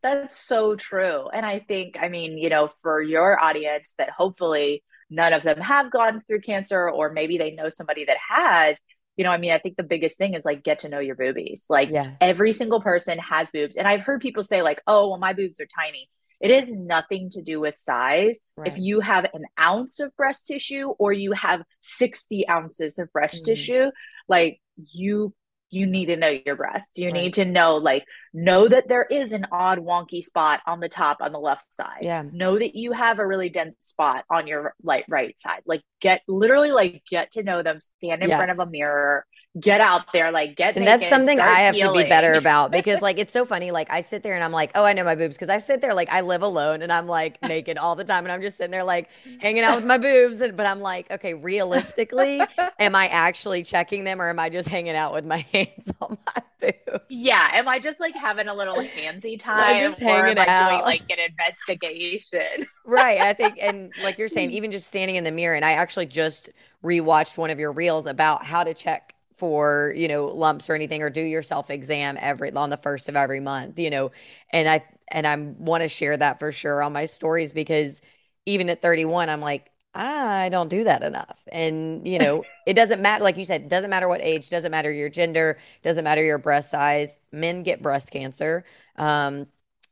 That's 0.04 0.40
so 0.40 0.76
true. 0.76 1.28
And 1.30 1.46
I 1.46 1.60
think, 1.60 1.98
I 2.00 2.08
mean, 2.08 2.38
you 2.38 2.50
know, 2.50 2.70
for 2.84 3.02
your 3.02 3.44
audience 3.44 3.94
that 3.98 4.12
hopefully 4.12 4.84
none 5.10 5.34
of 5.34 5.44
them 5.44 5.60
have 5.60 5.92
gone 5.92 6.22
through 6.28 6.42
cancer 6.42 6.90
or 6.90 7.12
maybe 7.12 7.38
they 7.38 7.52
know 7.52 7.70
somebody 7.70 8.06
that 8.06 8.18
has, 8.30 8.78
you 9.18 9.24
know, 9.24 9.32
I 9.32 9.38
mean, 9.38 9.52
I 9.52 9.60
think 9.60 9.76
the 9.78 9.84
biggest 9.84 10.18
thing 10.18 10.34
is 10.36 10.46
like 10.46 10.64
get 10.64 10.80
to 10.80 10.90
know 10.90 11.00
your 11.00 11.16
boobies. 11.16 11.66
Like 11.70 11.92
Yeah. 11.92 12.12
every 12.22 12.54
single 12.54 12.82
person 12.82 13.18
has 13.20 13.50
boobs. 13.52 13.76
And 13.78 13.88
I've 13.88 14.02
heard 14.02 14.22
people 14.22 14.44
say 14.44 14.62
like, 14.62 14.82
"Oh, 14.88 15.10
well 15.10 15.20
my 15.20 15.34
boobs 15.34 15.60
are 15.60 15.68
tiny." 15.68 16.10
It 16.40 16.52
is 16.52 16.70
nothing 16.70 17.32
to 17.32 17.42
do 17.42 17.60
with 17.60 17.78
size. 17.78 18.38
If 18.64 18.78
you 18.78 19.00
have 19.00 19.26
an 19.34 19.46
ounce 19.60 20.00
of 20.00 20.16
breast 20.16 20.48
tissue 20.48 20.90
or 21.00 21.12
you 21.12 21.32
have 21.32 21.64
60 21.82 22.48
ounces 22.48 23.00
of 23.00 23.12
breast 23.12 23.44
Mhm. 23.44 23.46
tissue, 23.46 23.92
like 24.28 24.62
you 24.94 25.34
you 25.70 25.86
need 25.86 26.06
to 26.06 26.16
know 26.16 26.30
your 26.46 26.56
breast. 26.56 26.92
You 26.98 27.12
Right. 27.12 27.24
need 27.24 27.34
to 27.34 27.46
know 27.46 27.76
like 27.78 28.06
know 28.44 28.68
that 28.68 28.88
there 28.88 29.04
is 29.06 29.32
an 29.34 29.46
odd 29.52 29.80
wonky 29.80 30.24
spot 30.24 30.62
on 30.68 30.80
the 30.80 30.90
top 30.90 31.18
on 31.22 31.32
the 31.32 31.40
left 31.40 31.74
side. 31.74 32.10
Yeah. 32.10 32.24
Know 32.32 32.58
that 32.60 32.76
you 32.76 32.92
have 32.92 33.20
a 33.20 33.26
really 33.28 33.50
dense 33.50 33.76
spot 33.80 34.26
on 34.30 34.48
your 34.48 34.76
like 34.84 35.06
right 35.10 35.40
side. 35.40 35.62
Like 35.66 35.82
get 36.02 36.22
literally 36.28 36.72
like 36.72 37.04
get 37.10 37.32
to 37.32 37.44
know 37.44 37.64
them, 37.64 37.80
stand 37.80 38.24
in 38.24 38.32
Yeah. 38.32 38.36
front 38.36 38.52
of 38.52 38.60
a 38.60 38.66
mirror, 38.66 39.26
get 39.60 39.82
out 39.82 40.12
there, 40.14 40.32
like 40.32 40.56
get 40.58 40.76
And 40.76 40.86
naked, 40.86 41.02
that's 41.02 41.08
something 41.08 41.42
I 41.42 41.62
have 41.62 41.80
to 41.80 41.90
be 41.90 42.04
better 42.04 42.36
about 42.38 42.72
because 42.72 43.02
like 43.02 43.18
it's 43.18 43.34
so 43.34 43.46
funny. 43.46 43.72
Like 43.72 43.90
I 43.90 44.02
sit 44.02 44.22
there 44.22 44.36
and 44.36 44.44
I'm 44.44 44.52
like, 44.52 44.72
oh, 44.76 44.84
I 44.84 44.94
know 44.94 45.04
my 45.04 45.16
boobs 45.16 45.36
because 45.36 45.50
I 45.50 45.58
sit 45.58 45.82
there 45.82 45.96
like 45.96 46.10
I 46.10 46.22
live 46.22 46.44
alone 46.44 46.84
and 46.84 46.92
I'm 46.92 47.08
like 47.08 47.42
naked 47.42 47.80
all 47.80 47.96
the 47.96 48.04
time 48.04 48.26
and 48.26 48.32
I'm 48.32 48.42
just 48.42 48.58
sitting 48.58 48.70
there 48.72 48.84
like 48.84 49.10
hanging 49.40 49.64
out 49.64 49.76
with 49.78 49.86
my 49.86 49.98
boobs. 49.98 50.40
And, 50.40 50.56
but 50.56 50.68
I'm 50.68 50.80
like, 50.80 51.10
okay, 51.10 51.34
realistically, 51.34 52.48
am 52.78 52.94
I 52.94 53.08
actually 53.08 53.64
checking 53.64 54.04
them 54.04 54.22
or 54.22 54.30
am 54.30 54.38
I 54.38 54.50
just 54.50 54.70
hanging 54.70 54.96
out 54.96 55.14
with 55.14 55.26
my 55.26 55.38
hands 55.52 55.92
on 56.00 56.20
my 56.28 56.44
boobs? 56.86 57.06
Yeah, 57.10 57.50
am 57.54 57.68
I 57.70 57.80
just 57.80 58.00
like 58.02 58.16
having 58.28 58.48
a 58.48 58.54
little 58.54 58.76
handsy 58.76 59.40
time 59.40 59.78
just 59.78 60.00
hanging 60.00 60.38
I 60.38 60.46
doing 60.46 60.50
out. 60.50 60.84
like 60.84 61.04
an 61.10 61.18
investigation? 61.20 62.68
Right. 62.86 63.20
I 63.20 63.34
think, 63.34 63.58
and 63.62 63.92
like 63.98 64.18
you're 64.18 64.30
saying, 64.30 64.52
even 64.52 64.72
just 64.72 64.88
standing 64.88 65.18
in 65.18 65.26
the 65.26 65.32
mirror, 65.32 65.56
and 65.56 65.66
I 65.66 65.74
actually 65.74 66.06
just 66.06 66.50
rewatched 66.82 67.38
one 67.38 67.50
of 67.50 67.60
your 67.60 67.74
reels 67.74 68.06
about 68.06 68.46
how 68.46 68.64
to 68.64 68.74
check 68.74 69.14
for, 69.36 69.94
you 69.96 70.08
know, 70.08 70.28
lumps 70.28 70.70
or 70.70 70.74
anything 70.74 71.02
or 71.04 71.10
do 71.10 71.22
your 71.22 71.42
self 71.42 71.70
exam 71.70 72.18
every 72.20 72.52
on 72.54 72.70
the 72.70 72.78
first 72.78 73.10
of 73.10 73.18
every 73.18 73.42
month, 73.42 73.78
you 73.78 73.90
know. 73.90 74.12
And 74.54 74.70
I 74.70 74.86
and 75.10 75.28
I 75.28 75.36
want 75.36 75.84
to 75.84 75.90
share 75.90 76.16
that 76.16 76.40
for 76.40 76.52
sure 76.54 76.82
on 76.82 76.94
my 76.94 77.06
stories 77.06 77.52
because 77.52 78.02
even 78.46 78.70
at 78.70 78.82
31 78.82 79.30
I'm 79.30 79.42
like 79.42 79.70
I 80.00 80.50
don't 80.50 80.70
do 80.70 80.84
that 80.84 81.02
enough. 81.04 81.40
And, 81.52 82.08
you 82.08 82.20
know, 82.20 82.44
it 82.66 82.76
doesn't 82.76 83.02
matter 83.02 83.24
like 83.24 83.38
you 83.38 83.46
said, 83.46 83.64
it 83.64 83.70
doesn't 83.70 83.90
matter 83.90 84.08
what 84.08 84.22
age, 84.22 84.50
doesn't 84.50 84.72
matter 84.72 84.92
your 84.92 85.10
gender, 85.10 85.58
doesn't 85.84 86.04
matter 86.04 86.24
your 86.24 86.38
breast 86.38 86.70
size. 86.72 87.18
Men 87.32 87.64
get 87.64 87.82
breast 87.82 88.12
cancer. 88.12 88.64
Um 88.98 89.48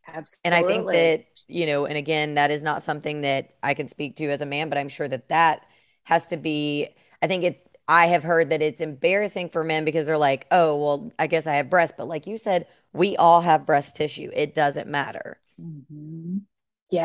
Absolutely. 0.08 0.40
and 0.46 0.56
I 0.56 0.64
think 0.64 0.92
that, 0.92 1.26
you 1.48 1.66
know, 1.66 1.86
and 1.86 1.98
again, 1.98 2.36
that 2.36 2.52
is 2.52 2.64
not 2.64 2.84
something 2.84 3.22
that 3.22 3.56
I 3.64 3.74
can 3.74 3.88
speak 3.88 4.18
to 4.18 4.30
as 4.30 4.42
a 4.42 4.46
man, 4.46 4.70
but 4.70 4.78
I'm 4.78 4.90
sure 4.90 5.08
that 5.08 5.30
that 5.30 5.66
has 6.04 6.28
to 6.28 6.38
be, 6.38 6.90
I 7.22 7.28
think 7.28 7.44
it, 7.44 7.78
I 7.88 8.08
have 8.08 8.24
heard 8.24 8.52
that 8.52 8.62
it's 8.62 8.82
embarrassing 8.82 9.50
for 9.50 9.64
men 9.64 9.86
because 9.86 10.06
they're 10.06 10.18
like, 10.18 10.48
oh, 10.52 10.76
well, 10.78 11.12
I 11.20 11.28
guess 11.28 11.48
I 11.48 11.56
have 11.56 11.70
breasts. 11.70 11.96
But 11.98 12.08
like 12.08 12.28
you 12.28 12.38
said, 12.38 12.68
we 12.94 13.18
all 13.18 13.42
have 13.42 13.66
breast 13.66 13.96
tissue. 13.96 14.30
It 14.34 14.54
doesn't 14.54 14.88
matter. 14.88 15.40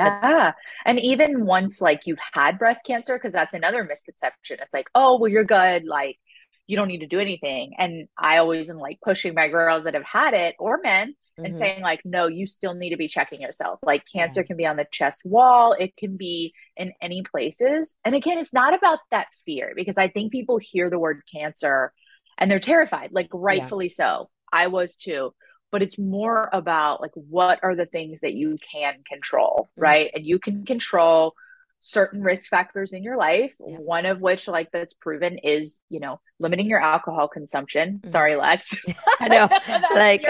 It's, 0.03 0.23
Yeah. 0.23 0.53
And 0.85 0.99
even 1.01 1.47
once 1.47 1.81
like 1.81 2.07
you've 2.07 2.19
had 2.33 2.59
breast 2.59 2.85
cancer, 2.87 3.17
because 3.17 3.33
that's 3.33 3.55
another 3.55 3.85
misconception. 3.85 4.59
It's 4.61 4.75
like, 4.75 4.89
oh, 4.95 5.19
well, 5.19 5.31
you're 5.31 5.45
good. 5.45 5.85
Like, 5.85 6.19
you 6.67 6.77
don't 6.77 6.89
need 6.89 7.01
to 7.01 7.07
do 7.07 7.19
anything. 7.19 7.73
And 7.79 8.09
I 8.19 8.39
always 8.39 8.71
am 8.71 8.79
like 8.79 8.99
pushing 9.03 9.35
my 9.35 9.49
girls 9.49 9.85
that 9.85 9.95
have 9.95 10.05
had 10.05 10.35
it 10.35 10.55
or 10.59 10.81
men 10.83 11.15
and 11.43 11.55
mhm, 11.55 11.57
saying, 11.57 11.83
like, 11.83 12.01
no, 12.05 12.27
you 12.27 12.47
still 12.47 12.75
need 12.75 12.91
to 12.91 12.97
be 12.97 13.09
checking 13.09 13.41
yourself. 13.41 13.81
Like, 13.85 14.05
yeah, 14.15 14.35
cancer 14.35 14.45
can 14.45 14.57
be 14.57 14.67
on 14.67 14.77
the 14.77 14.87
chest 14.93 15.23
wall, 15.25 15.75
it 15.79 15.97
can 15.97 16.17
be 16.17 16.53
in 16.77 16.93
any 17.01 17.23
places. 17.23 17.97
And 18.05 18.15
again, 18.15 18.39
it's 18.39 18.53
not 18.53 18.75
about 18.75 18.99
that 19.11 19.29
fear 19.47 19.73
because 19.75 19.97
I 19.99 20.09
think 20.09 20.33
people 20.33 20.59
hear 20.61 20.91
the 20.91 20.99
word 20.99 21.23
cancer 21.33 21.93
and 22.39 22.51
they're 22.51 22.61
terrified, 22.61 23.11
like, 23.13 23.29
yeah, 23.47 23.71
rightfully 23.73 23.89
so. 23.89 24.31
I 24.53 24.67
was 24.69 24.97
too 24.97 25.33
but 25.73 25.83
it's 25.83 25.99
more 25.99 26.49
about 26.53 27.01
like 27.01 27.13
what 27.15 27.61
are 27.63 27.75
the 27.75 27.87
things 27.87 28.21
that 28.21 28.35
you 28.35 28.59
can 28.73 28.95
control, 29.09 29.71
mhm, 29.79 29.83
right? 29.83 30.11
And 30.15 30.27
you 30.27 30.39
can 30.39 30.65
control 30.65 31.35
certain 31.81 32.23
risk 32.23 32.49
factors 32.51 32.93
in 32.93 33.03
your 33.03 33.17
life, 33.17 33.55
yeah. 33.67 33.79
one 33.79 34.05
of 34.07 34.21
which 34.21 34.47
like 34.49 34.71
that's 34.73 34.95
proven 34.95 35.39
is, 35.39 35.81
you 35.89 36.01
know, 36.01 36.21
limiting 36.39 36.67
your 36.69 36.81
alcohol 36.81 37.29
consumption. 37.29 38.03
mhm. 38.05 38.11
Sorry, 38.11 38.37
Lex. 38.37 38.75
I 39.21 39.29
know. 39.29 39.49
Like, 39.95 40.27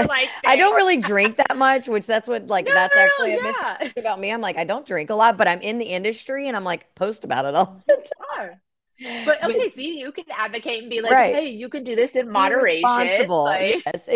I 0.46 0.56
don't 0.56 0.74
really 0.74 0.96
drink 0.98 1.36
that 1.36 1.56
much, 1.56 1.88
which 1.88 2.06
that's 2.06 2.28
what, 2.28 2.48
No, 2.64 2.66
like, 2.66 2.72
that's 2.72 2.96
no, 2.96 3.00
actually 3.02 3.34
a 3.34 3.36
no, 3.36 3.42
misconception 3.42 3.92
about 3.96 4.18
me. 4.20 4.32
I'm 4.32 4.40
like, 4.40 4.56
I 4.56 4.64
don't 4.64 4.86
drink 4.86 5.10
a 5.10 5.14
lot, 5.14 5.36
but 5.36 5.48
I'm 5.48 5.60
in 5.60 5.78
the 5.78 5.86
industry 5.86 6.48
and 6.48 6.56
I'm 6.56 6.64
like, 6.64 6.94
post 6.94 7.24
about 7.24 7.44
it 7.44 7.54
all 7.54 7.82
the 7.86 8.10
are. 8.38 8.60
But 9.24 9.42
okay, 9.44 9.68
see, 9.68 9.98
you 9.98 10.12
can 10.12 10.24
advocate 10.30 10.82
and 10.82 10.90
be 10.90 11.00
like, 11.02 11.18
Right. 11.18 11.30
hey, 11.30 11.48
you 11.50 11.68
can 11.68 11.84
do 11.84 11.96
this 11.96 12.16
in 12.16 12.30
Be 12.32 12.50
moderation. 12.50 12.52
responsible. 12.52 13.44
Like 13.44 13.84
Yes, 13.86 14.08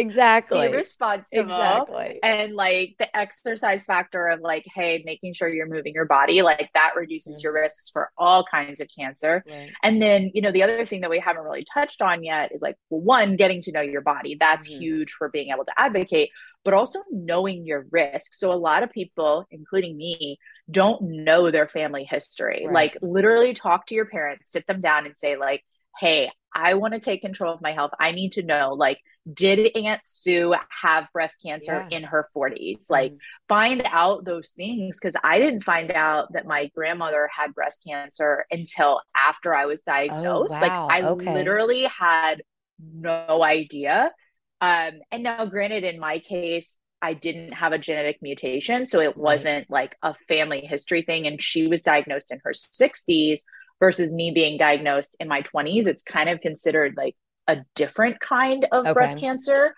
be 0.51 0.69
exactly. 0.69 0.69
responsible 0.69 1.91
Exactly. 1.91 2.23
and 2.23 2.55
like 2.55 2.97
the 2.99 3.17
exercise 3.17 3.85
factor 3.85 4.29
of 4.29 4.41
like 4.41 4.65
hey 4.75 5.03
making 5.05 5.35
sure 5.35 5.49
you're 5.49 5.67
moving 5.69 5.95
your 5.95 6.07
body 6.07 6.43
like 6.43 6.71
that 6.75 6.93
reduces 6.97 7.43
your 7.43 7.53
Mhm. 7.53 7.55
risks 7.55 7.91
for 7.91 8.11
all 8.19 8.45
kinds 8.45 8.81
of 8.81 8.89
cancer 8.97 9.45
Right. 9.45 9.77
and 9.83 10.01
then 10.03 10.31
you 10.35 10.43
know 10.43 10.53
the 10.53 10.63
other 10.63 10.87
thing 10.87 11.03
that 11.03 11.11
we 11.11 11.19
haven't 11.19 11.45
really 11.45 11.67
touched 11.73 12.03
on 12.03 12.25
yet 12.25 12.53
is 12.55 12.63
like 12.63 12.77
well, 12.91 13.01
one 13.01 13.37
getting 13.37 13.63
to 13.63 13.73
know 13.73 13.81
your 13.83 14.03
body 14.03 14.37
that's 14.41 14.67
hmm 14.67 14.79
huge 14.79 15.13
for 15.13 15.29
being 15.29 15.51
able 15.51 15.65
to 15.65 15.73
advocate 15.79 16.31
but 16.65 16.75
also 16.75 17.01
knowing 17.11 17.67
your 17.67 17.87
risks 17.91 18.39
so 18.41 18.53
a 18.53 18.55
lot 18.55 18.83
of 18.83 18.91
people 18.91 19.47
including 19.51 19.97
me 19.97 20.39
don't 20.71 21.01
know 21.03 21.51
their 21.51 21.69
family 21.69 22.05
history 22.05 22.67
Right. 22.67 22.71
like 22.71 22.97
literally 23.03 23.55
talk 23.55 23.87
to 23.87 23.95
your 23.95 24.07
parents 24.07 24.51
sit 24.51 24.67
them 24.67 24.81
down 24.81 25.07
and 25.07 25.17
say 25.17 25.37
like 25.37 25.63
hey 25.99 26.31
I 26.57 26.75
want 26.75 26.95
to 26.95 27.01
take 27.01 27.21
control 27.21 27.53
of 27.53 27.61
my 27.61 27.73
health. 27.73 27.91
I 27.99 28.13
need 28.13 28.33
to 28.33 28.43
know 28.45 28.75
like 28.75 28.99
did 29.33 29.77
Aunt 29.77 30.03
Sue 30.05 30.55
have 30.83 31.09
breast 31.13 31.41
cancer 31.45 31.85
Yeah. 31.85 31.91
in 31.91 32.05
her 32.05 32.29
40s? 32.33 32.87
Like, 32.89 33.13
hmm 33.13 33.19
find 33.49 33.83
out 33.87 34.25
those 34.25 34.51
things 34.51 34.99
because 35.01 35.17
I 35.25 35.39
didn't 35.39 35.63
find 35.63 35.91
out 35.91 36.33
that 36.35 36.47
my 36.47 36.67
grandmother 36.75 37.29
had 37.35 37.55
breast 37.55 37.83
cancer 37.87 38.47
until 38.51 39.01
after 39.17 39.55
I 39.55 39.67
was 39.67 39.83
Oh, 40.09 40.45
diagnosed. 40.45 40.61
Like. 40.61 40.75
I 40.89 41.03
Okay. 41.03 41.27
literally 41.27 41.85
had 41.85 42.43
no 42.79 43.43
idea. 43.43 44.13
Um, 44.61 45.01
and 45.13 45.23
now, 45.23 45.45
granted, 45.47 45.85
in 45.85 45.99
my 46.01 46.19
case, 46.19 46.79
I 47.03 47.13
didn't 47.15 47.53
have 47.53 47.73
a 47.73 47.79
genetic 47.79 48.19
mutation, 48.23 48.87
so 48.87 49.01
it 49.01 49.17
wasn't 49.17 49.69
like 49.71 49.97
a 50.03 50.15
family 50.29 50.61
history 50.61 51.03
thing. 51.03 51.27
And 51.27 51.43
she 51.43 51.67
was 51.67 51.83
diagnosed 51.83 52.33
in 52.33 52.41
her 52.45 52.55
60s 52.55 53.43
versus 53.81 54.13
me 54.13 54.31
being 54.35 54.57
diagnosed 54.59 55.17
in 55.21 55.29
my 55.29 55.43
20s. 55.43 55.87
It's 55.87 56.03
kind 56.03 56.29
of 56.31 56.41
considered 56.41 56.95
like 56.97 57.15
a 57.47 57.59
different 57.75 58.21
kind 58.21 58.67
of 58.73 58.93
breast 58.93 59.19
cancer, 59.19 59.75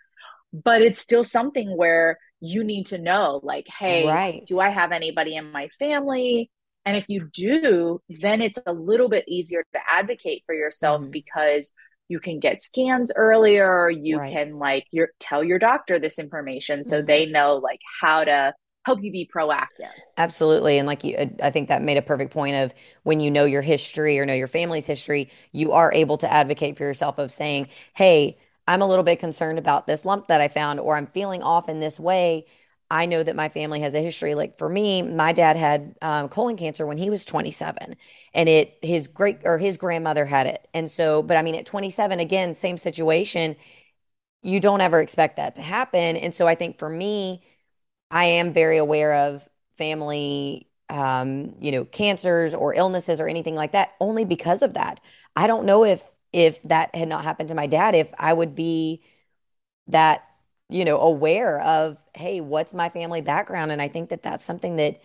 but 0.52 0.82
it's 0.82 1.00
still 1.00 1.24
something 1.24 1.76
where 1.76 2.18
you 2.40 2.64
need 2.64 2.86
to 2.86 2.98
know, 2.98 3.40
like, 3.42 3.66
hey, 3.78 4.22
do 4.46 4.60
I 4.60 4.70
have 4.70 4.92
anybody 4.92 5.36
in 5.36 5.52
my 5.52 5.68
family? 5.78 6.50
And 6.84 6.96
if 6.96 7.06
you 7.08 7.28
do, 7.32 8.00
then 8.08 8.40
it's 8.42 8.58
a 8.66 8.72
little 8.72 9.08
bit 9.08 9.24
easier 9.28 9.64
to 9.74 9.80
advocate 9.90 10.44
for 10.46 10.54
yourself 10.54 11.02
hmm 11.02 11.10
because 11.10 11.72
you 12.08 12.20
can 12.20 12.40
get 12.40 12.62
scans 12.62 13.12
earlier. 13.16 13.90
You 13.90 14.20
Right. 14.20 14.40
can 14.40 14.58
like 14.58 14.86
your 14.92 15.08
tell 15.20 15.42
your 15.44 15.58
doctor 15.58 15.98
this 15.98 16.18
information 16.18 16.86
so 16.86 17.02
hmm 17.02 17.02
they 17.02 17.26
know 17.26 17.56
like 17.56 17.80
how 18.00 18.24
to 18.24 18.54
help 18.84 19.02
you 19.02 19.12
be 19.12 19.28
proactive. 19.34 19.92
Absolutely. 20.18 20.78
And 20.78 20.86
like 20.86 21.04
you, 21.04 21.14
I 21.18 21.30
I 21.42 21.50
think 21.50 21.68
that 21.68 21.82
made 21.82 21.98
a 21.98 22.02
perfect 22.02 22.32
point 22.32 22.56
of 22.56 22.72
when 23.02 23.20
you 23.20 23.30
know 23.30 23.44
your 23.44 23.60
history 23.62 24.18
or 24.18 24.24
know 24.24 24.32
your 24.34 24.48
family's 24.48 24.86
history, 24.86 25.30
you 25.52 25.72
are 25.72 25.92
able 25.92 26.16
to 26.18 26.32
advocate 26.32 26.76
for 26.76 26.84
yourself 26.84 27.18
of 27.18 27.30
saying, 27.30 27.68
Hey, 27.94 28.38
I'm 28.66 28.80
a 28.82 28.86
little 28.86 29.04
bit 29.04 29.18
concerned 29.18 29.58
about 29.58 29.86
this 29.86 30.04
lump 30.04 30.28
that 30.28 30.40
I 30.40 30.48
found, 30.48 30.80
or 30.80 30.96
I'm 30.96 31.06
feeling 31.06 31.42
off 31.42 31.68
in 31.68 31.80
this 31.80 32.00
way. 32.00 32.46
I 32.90 33.06
know 33.06 33.22
that 33.22 33.34
my 33.36 33.48
family 33.48 33.80
has 33.80 33.94
a 33.94 34.00
history. 34.00 34.34
Like 34.34 34.58
for 34.58 34.68
me, 34.68 35.02
my 35.02 35.32
dad 35.32 35.56
had 35.56 35.96
um, 36.02 36.28
colon 36.28 36.56
cancer 36.56 36.86
when 36.86 36.98
he 36.98 37.10
was 37.10 37.24
27, 37.24 37.96
and 38.34 38.48
it 38.48 38.78
his 38.82 39.08
great 39.08 39.38
or 39.44 39.58
his 39.58 39.76
grandmother 39.76 40.24
had 40.24 40.46
it. 40.46 40.68
And 40.74 40.90
so, 40.90 41.22
but 41.22 41.36
I 41.36 41.42
mean, 41.42 41.54
at 41.56 41.66
27, 41.66 42.20
again, 42.20 42.54
same 42.54 42.76
situation. 42.78 43.56
You 44.42 44.60
don't 44.60 44.80
ever 44.80 45.00
expect 45.00 45.36
that 45.36 45.56
to 45.56 45.62
happen. 45.62 46.16
And 46.16 46.34
so, 46.34 46.46
I 46.46 46.54
think 46.54 46.78
for 46.78 46.88
me, 46.88 47.42
I 48.10 48.26
am 48.26 48.52
very 48.52 48.78
aware 48.78 49.14
of 49.14 49.48
family, 49.78 50.68
um, 50.90 51.54
you 51.60 51.72
know, 51.72 51.84
cancers 51.86 52.54
or 52.54 52.74
illnesses 52.74 53.20
or 53.20 53.28
anything 53.28 53.54
like 53.56 53.72
that, 53.72 53.92
only 54.00 54.24
because 54.24 54.62
of 54.62 54.74
that. 54.74 55.00
I 55.36 55.46
don't 55.48 55.66
know 55.66 55.84
if 55.84 56.02
if 56.32 56.62
that 56.64 56.94
had 56.94 57.08
not 57.08 57.24
happened 57.24 57.48
to 57.50 57.56
my 57.56 57.66
dad, 57.66 57.94
if 57.94 58.12
I 58.18 58.32
would 58.32 58.54
be 58.56 59.02
that, 59.88 60.24
you 60.68 60.84
know, 60.84 60.98
aware 61.00 61.60
of, 61.60 61.98
hey, 62.14 62.40
what's 62.40 62.74
my 62.74 62.88
family 62.88 63.20
background? 63.20 63.70
And 63.72 63.80
I 63.80 63.88
think 63.88 64.10
that 64.10 64.22
that's 64.22 64.44
something 64.44 64.76
that, 64.76 65.00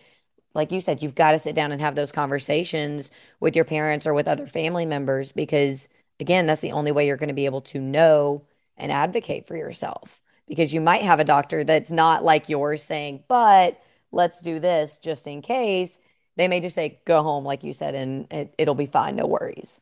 like 0.54 0.72
you 0.72 0.80
said, 0.80 1.02
you've 1.02 1.14
got 1.14 1.32
to 1.32 1.38
sit 1.38 1.54
down 1.54 1.72
and 1.72 1.80
have 1.80 1.94
those 1.94 2.12
conversations 2.12 3.10
with 3.40 3.56
your 3.56 3.64
parents 3.64 4.06
or 4.06 4.14
with 4.14 4.28
other 4.28 4.46
family 4.46 4.84
members 4.86 5.32
because, 5.32 5.88
again, 6.20 6.46
that's 6.46 6.60
the 6.60 6.72
only 6.72 6.92
way 6.92 7.06
you're 7.06 7.16
going 7.16 7.28
to 7.28 7.34
be 7.34 7.46
able 7.46 7.62
to 7.62 7.80
know 7.80 8.44
and 8.76 8.92
advocate 8.92 9.46
for 9.46 9.56
yourself. 9.56 10.20
Because 10.48 10.74
you 10.74 10.80
might 10.80 11.02
have 11.02 11.20
a 11.20 11.24
doctor 11.24 11.64
that's 11.64 11.90
not 11.90 12.24
like 12.24 12.48
yours 12.48 12.82
saying, 12.82 13.24
but 13.28 13.80
let's 14.10 14.42
do 14.42 14.58
this 14.58 14.98
just 14.98 15.26
in 15.26 15.40
case. 15.40 16.00
They 16.36 16.48
may 16.48 16.60
just 16.60 16.74
say, 16.74 16.98
go 17.04 17.22
home, 17.22 17.44
like 17.44 17.62
you 17.62 17.72
said, 17.72 17.94
and 17.94 18.26
it, 18.30 18.54
it'll 18.58 18.74
be 18.74 18.86
fine. 18.86 19.16
No 19.16 19.26
worries. 19.26 19.80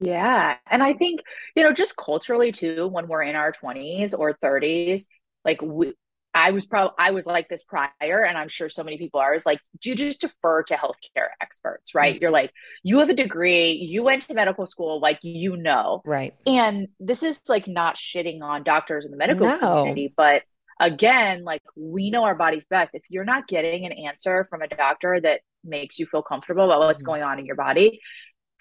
Yeah. 0.00 0.56
And 0.70 0.82
I 0.82 0.92
think, 0.92 1.22
you 1.54 1.62
know, 1.62 1.72
just 1.72 1.96
culturally 1.96 2.52
too, 2.52 2.88
when 2.88 3.08
we're 3.08 3.22
in 3.22 3.34
our 3.36 3.52
20s 3.52 4.14
or 4.14 4.32
30s, 4.34 5.06
like 5.44 5.62
we, 5.62 5.94
I 6.34 6.50
was 6.50 6.66
probably, 6.66 6.94
I 6.98 7.12
was 7.12 7.24
like 7.24 7.48
this 7.48 7.64
prior, 7.64 8.22
and 8.22 8.36
I'm 8.36 8.48
sure 8.48 8.68
so 8.68 8.84
many 8.84 8.98
people 8.98 9.20
are, 9.20 9.34
is 9.34 9.46
like, 9.46 9.60
do 9.80 9.88
you 9.90 9.96
just 9.96 10.20
defer 10.20 10.62
to 10.64 10.74
healthcare 10.74 11.28
experts, 11.40 11.94
right? 11.94 12.18
You're 12.20 12.30
Mhm. 12.30 12.32
like, 12.32 12.52
you 12.82 12.98
have 12.98 13.08
a 13.08 13.14
degree, 13.14 13.72
you 13.72 14.02
went 14.02 14.24
to 14.28 14.34
medical 14.34 14.66
school, 14.66 15.00
like, 15.00 15.18
you 15.22 15.56
know. 15.56 16.04
Right. 16.04 16.34
And 16.44 16.88
this 17.00 17.22
is 17.22 17.40
like 17.48 17.66
not 17.66 17.96
shitting 17.96 18.42
on 18.42 18.64
doctors 18.64 19.06
in 19.06 19.10
the 19.10 19.16
medical 19.16 19.48
No. 19.48 19.58
community, 19.58 20.12
but 20.14 20.42
again, 20.78 21.42
like, 21.42 21.62
we 21.74 22.10
know 22.10 22.24
our 22.24 22.34
bodies 22.34 22.66
best. 22.68 22.94
If 22.94 23.02
you're 23.08 23.24
not 23.24 23.48
getting 23.48 23.86
an 23.86 23.92
answer 23.92 24.46
from 24.50 24.60
a 24.60 24.68
doctor 24.68 25.18
that 25.22 25.40
makes 25.64 25.98
you 25.98 26.06
feel 26.06 26.22
comfortable 26.22 26.64
about 26.64 26.80
what's 26.80 27.02
Mhm. 27.02 27.06
going 27.06 27.22
on 27.22 27.38
in 27.38 27.46
your 27.46 27.56
body, 27.56 28.00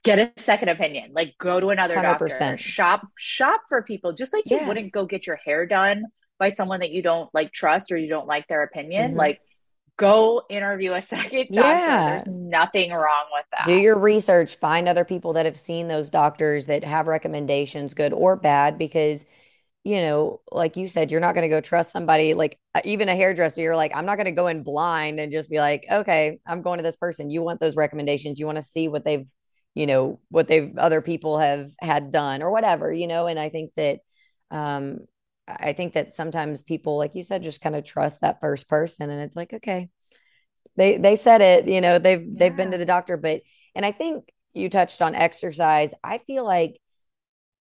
get 0.06 0.20
a 0.20 0.42
second 0.42 0.70
opinion 0.70 1.12
like 1.14 1.36
go 1.40 1.60
to 1.62 1.70
another 1.72 2.00
doctor 2.00 2.58
100%. 2.58 2.60
shop 2.60 3.02
shop 3.18 3.62
for 3.70 3.84
people 3.84 4.14
just 4.14 4.34
like 4.34 4.46
you 4.52 4.62
wouldn't 4.62 4.94
go 4.94 5.06
get 5.06 5.28
your 5.28 5.38
hair 5.38 5.68
done 5.68 6.06
by 6.40 6.50
someone 6.50 6.82
that 6.82 6.92
you 6.92 7.04
don't 7.04 7.34
like 7.36 7.52
trust 7.54 7.92
or 7.92 7.98
you 7.98 8.10
don't 8.10 8.28
like 8.28 8.48
their 8.50 8.64
opinion 8.64 9.14
hmm 9.14 9.18
like 9.18 9.42
go 9.98 10.44
interview 10.50 10.94
a 10.94 11.02
second 11.04 11.50
doctor 11.56 12.02
Yeah. 12.02 12.06
there's 12.06 12.28
nothing 12.28 12.92
wrong 12.92 13.28
with 13.34 13.46
that 13.52 13.64
Do 13.64 13.74
your 13.74 13.98
research, 13.98 14.58
find 14.58 14.88
other 14.88 15.06
people 15.06 15.34
that 15.34 15.46
have 15.46 15.58
seen 15.58 15.88
those 15.88 16.10
doctors 16.12 16.68
that 16.68 16.84
have 16.84 17.08
recommendations, 17.08 17.94
good 17.96 18.14
or 18.14 18.36
bad, 18.36 18.78
because, 18.78 19.26
you 19.84 20.02
know, 20.02 20.42
like 20.52 20.78
you 20.78 20.88
said, 20.88 21.12
you're 21.12 21.22
not 21.22 21.36
going 21.36 21.44
to 21.44 21.50
go 21.56 21.62
trust 21.62 21.92
somebody 21.92 22.34
like 22.36 22.60
uh, 22.76 22.82
even 22.86 23.10
a 23.10 23.16
hairdresser. 23.16 23.62
You're 23.62 23.76
like, 23.76 23.96
I'm 23.96 24.06
not 24.06 24.18
going 24.18 24.26
to 24.28 24.32
go 24.34 24.48
in 24.48 24.64
blind 24.64 25.20
and 25.20 25.32
just 25.32 25.50
be 25.50 25.60
like, 25.60 25.86
okay, 25.92 26.40
I'm 26.46 26.62
going 26.62 26.78
to 26.80 26.84
this 26.84 26.98
person. 26.98 27.30
You 27.32 27.44
want 27.44 27.60
those 27.60 27.76
recommendations. 27.78 28.40
You 28.40 28.46
want 28.48 28.58
to 28.58 28.62
see 28.64 28.88
what 28.90 29.06
they've, 29.06 29.28
you 29.76 29.86
know 29.86 30.20
what 30.30 30.48
they've 30.48 30.76
other 30.78 31.02
people 31.02 31.38
have 31.38 31.70
had 31.80 32.10
done 32.10 32.42
or 32.42 32.50
whatever 32.50 32.92
you 32.92 33.08
know 33.08 33.28
and 33.28 33.38
i 33.38 33.50
think 33.50 33.72
that 33.76 34.00
um 34.50 35.00
i 35.48 35.74
think 35.74 35.94
that 35.94 36.14
sometimes 36.14 36.64
people 36.64 36.98
like 36.98 37.14
you 37.14 37.22
said 37.22 37.44
just 37.44 37.62
kind 37.62 37.76
of 37.76 37.84
trust 37.84 38.22
that 38.22 38.40
first 38.40 38.68
person 38.68 39.10
and 39.10 39.22
it's 39.22 39.36
like 39.36 39.54
okay 39.54 39.90
they 40.78 40.98
they 40.98 41.16
said 41.16 41.42
it 41.42 41.68
you 41.68 41.82
know 41.82 42.00
they've 42.00 42.22
yeah. 42.22 42.34
they've 42.38 42.56
been 42.56 42.72
to 42.72 42.78
the 42.78 42.86
doctor 42.86 43.18
but 43.18 43.42
and 43.76 43.86
i 43.86 43.92
think 43.92 44.32
you 44.54 44.70
touched 44.70 45.02
on 45.02 45.14
exercise 45.14 45.94
i 46.04 46.18
feel 46.20 46.46
like 46.46 46.80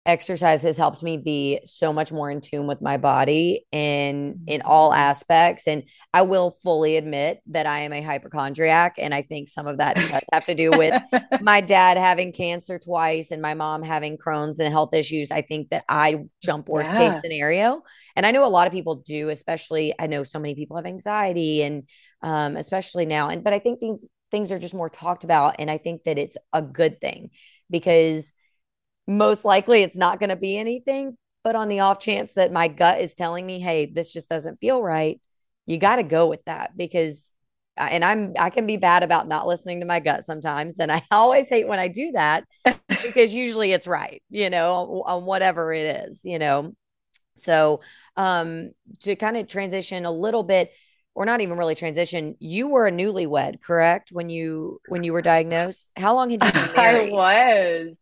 exercise 0.06 0.64
has 0.64 0.78
helped 0.78 1.04
me 1.04 1.16
be 1.18 1.60
so 1.64 1.94
much 1.94 2.12
more 2.12 2.32
in 2.32 2.42
tune 2.42 2.66
with 2.66 2.82
my 2.82 2.98
body 2.98 3.66
in 3.72 4.42
in 4.48 4.62
all 4.64 4.90
mm-hmm. 4.90 5.00
aspects 5.00 5.68
and 5.68 5.84
i 6.12 6.24
will 6.24 6.50
fully 6.50 6.98
admit 6.98 7.40
that 7.46 7.68
i 7.68 7.82
am 7.82 7.94
a 7.94 8.02
hypochondriac 8.02 8.96
and 8.98 9.14
i 9.14 9.22
think 9.22 9.48
some 9.48 9.68
of 9.68 9.78
that 9.78 9.96
does 9.96 10.24
have 10.34 10.44
to 10.44 10.56
do 10.56 10.72
with 10.72 11.00
my 11.42 11.62
dad 11.62 11.98
having 11.98 12.32
cancer 12.32 12.80
twice 12.80 13.30
and 13.30 13.44
my 13.44 13.54
mom 13.54 13.84
having 13.84 14.18
crohn's 14.18 14.60
and 14.60 14.74
health 14.74 14.94
issues 14.96 15.30
i 15.30 15.42
think 15.42 15.70
that 15.70 15.84
i 15.88 16.18
jump 16.42 16.68
worst 16.68 16.92
yeah. 16.94 17.10
case 17.10 17.22
scenario 17.22 17.84
and 18.16 18.26
i 18.26 18.32
know 18.32 18.44
a 18.44 18.50
lot 18.50 18.66
of 18.66 18.74
people 18.74 18.96
do 18.96 19.30
especially 19.30 19.94
i 20.00 20.08
know 20.08 20.24
so 20.24 20.40
many 20.40 20.56
people 20.56 20.78
have 20.78 20.88
anxiety 20.88 21.62
and 21.62 21.88
um, 22.24 22.58
especially 22.58 23.06
now 23.06 23.30
and 23.30 23.44
but 23.44 23.54
i 23.54 23.60
think 23.60 23.80
things 23.80 24.08
things 24.32 24.52
are 24.52 24.60
just 24.60 24.74
more 24.74 24.90
talked 24.90 25.24
about 25.24 25.58
and 25.60 25.70
i 25.70 25.78
think 25.78 26.04
that 26.06 26.18
it's 26.18 26.38
a 26.54 26.62
good 26.62 27.00
thing 27.00 27.30
because 27.70 28.34
most 29.12 29.46
likely 29.46 29.84
it's 29.84 29.98
not 29.98 30.20
going 30.20 30.30
to 30.30 30.36
be 30.36 30.58
anything. 30.58 31.18
But 31.44 31.56
on 31.56 31.70
the 31.70 31.80
off 31.80 32.00
chance 32.00 32.34
that 32.34 32.52
my 32.52 32.68
gut 32.68 33.02
is 33.02 33.16
telling 33.16 33.46
me, 33.46 33.60
hey, 33.60 33.88
this 33.88 34.14
just 34.14 34.30
doesn't 34.30 34.60
feel 34.62 34.82
right, 34.82 35.20
you 35.66 35.80
got 35.80 35.96
to 35.96 36.04
go 36.04 36.28
with 36.28 36.44
that 36.46 36.78
because, 36.78 37.32
and 37.76 38.06
I'm, 38.06 38.34
I 38.38 38.52
can 38.52 38.68
be 38.68 38.78
bad 38.78 39.02
about 39.02 39.28
not 39.28 39.48
listening 39.48 39.80
to 39.80 39.88
my 39.88 40.00
gut 40.00 40.24
sometimes. 40.24 40.78
And 40.80 40.92
I 40.92 41.04
always 41.12 41.50
hate 41.50 41.68
when 41.68 41.80
I 41.80 41.88
do 41.88 42.12
that 42.12 42.46
because 42.88 43.34
usually 43.34 43.72
it's 43.72 43.88
right, 43.88 44.22
you 44.30 44.52
know, 44.52 45.04
on 45.06 45.26
whatever 45.26 45.74
it 45.74 46.06
is, 46.08 46.22
you 46.24 46.38
know. 46.38 46.74
So, 47.36 47.82
um, 48.18 48.72
to 49.00 49.16
kind 49.16 49.36
of 49.36 49.48
transition 49.48 50.06
a 50.06 50.12
little 50.12 50.44
bit, 50.44 50.72
or 51.16 51.26
not 51.26 51.42
even 51.42 51.58
really 51.58 51.76
transition 51.76 52.36
you 52.40 52.70
were 52.70 52.88
a 52.88 52.92
newlywed 52.92 53.62
correct 53.62 54.12
when 54.12 54.30
you 54.30 54.80
when 54.88 55.04
you 55.04 55.12
were 55.14 55.22
diagnosed 55.34 55.90
how 55.96 56.16
long 56.16 56.30
had 56.30 56.44
you 56.44 56.52
been 56.52 56.74
married 56.74 57.14
i 57.14 57.16
was 57.16 57.98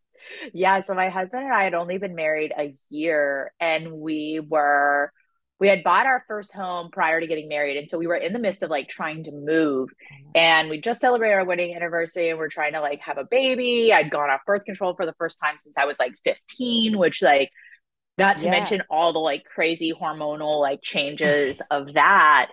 yeah, 0.54 0.80
so 0.80 0.94
my 0.94 1.10
husband 1.10 1.44
and 1.44 1.54
I 1.54 1.64
had 1.64 1.74
only 1.74 1.98
been 1.98 2.16
married 2.16 2.54
a 2.58 2.74
year 2.90 3.52
and 3.60 3.92
we 3.92 4.40
were 4.40 5.12
we 5.60 5.68
had 5.68 5.84
bought 5.84 6.06
our 6.06 6.24
first 6.26 6.54
home 6.54 6.90
prior 6.90 7.20
to 7.20 7.28
getting 7.28 7.50
married 7.50 7.76
and 7.76 7.90
so 7.90 7.98
we 7.98 8.08
were 8.08 8.16
in 8.16 8.32
the 8.32 8.40
midst 8.40 8.64
of 8.64 8.70
like 8.70 8.88
trying 8.88 9.26
to 9.26 9.32
move. 9.32 9.90
Mm-hmm. 9.90 10.32
And 10.36 10.70
we 10.70 10.80
just 10.80 11.02
celebrated 11.02 11.36
our 11.36 11.46
wedding 11.46 11.76
anniversary 11.76 12.30
and 12.30 12.40
we're 12.40 12.48
trying 12.48 12.74
to 12.74 12.82
like 12.82 13.02
have 13.02 13.18
a 13.18 13.26
baby. 13.26 13.92
I'd 13.94 14.10
gone 14.10 14.30
off 14.30 14.42
birth 14.46 14.64
control 14.64 14.96
for 14.96 15.06
the 15.06 15.14
first 15.18 15.40
time 15.44 15.58
since 15.58 15.78
i 15.78 15.86
was 15.86 16.00
like 16.00 16.16
15 16.24 16.98
which 16.98 17.22
like 17.22 17.50
not 18.18 18.38
to 18.40 18.46
yeah. 18.46 18.52
mention 18.52 18.84
all 18.90 19.14
the 19.14 19.20
like 19.20 19.44
crazy 19.46 19.94
hormonal 19.94 20.60
like 20.62 20.82
changes 20.82 21.62
of 21.72 21.94
that 21.94 22.50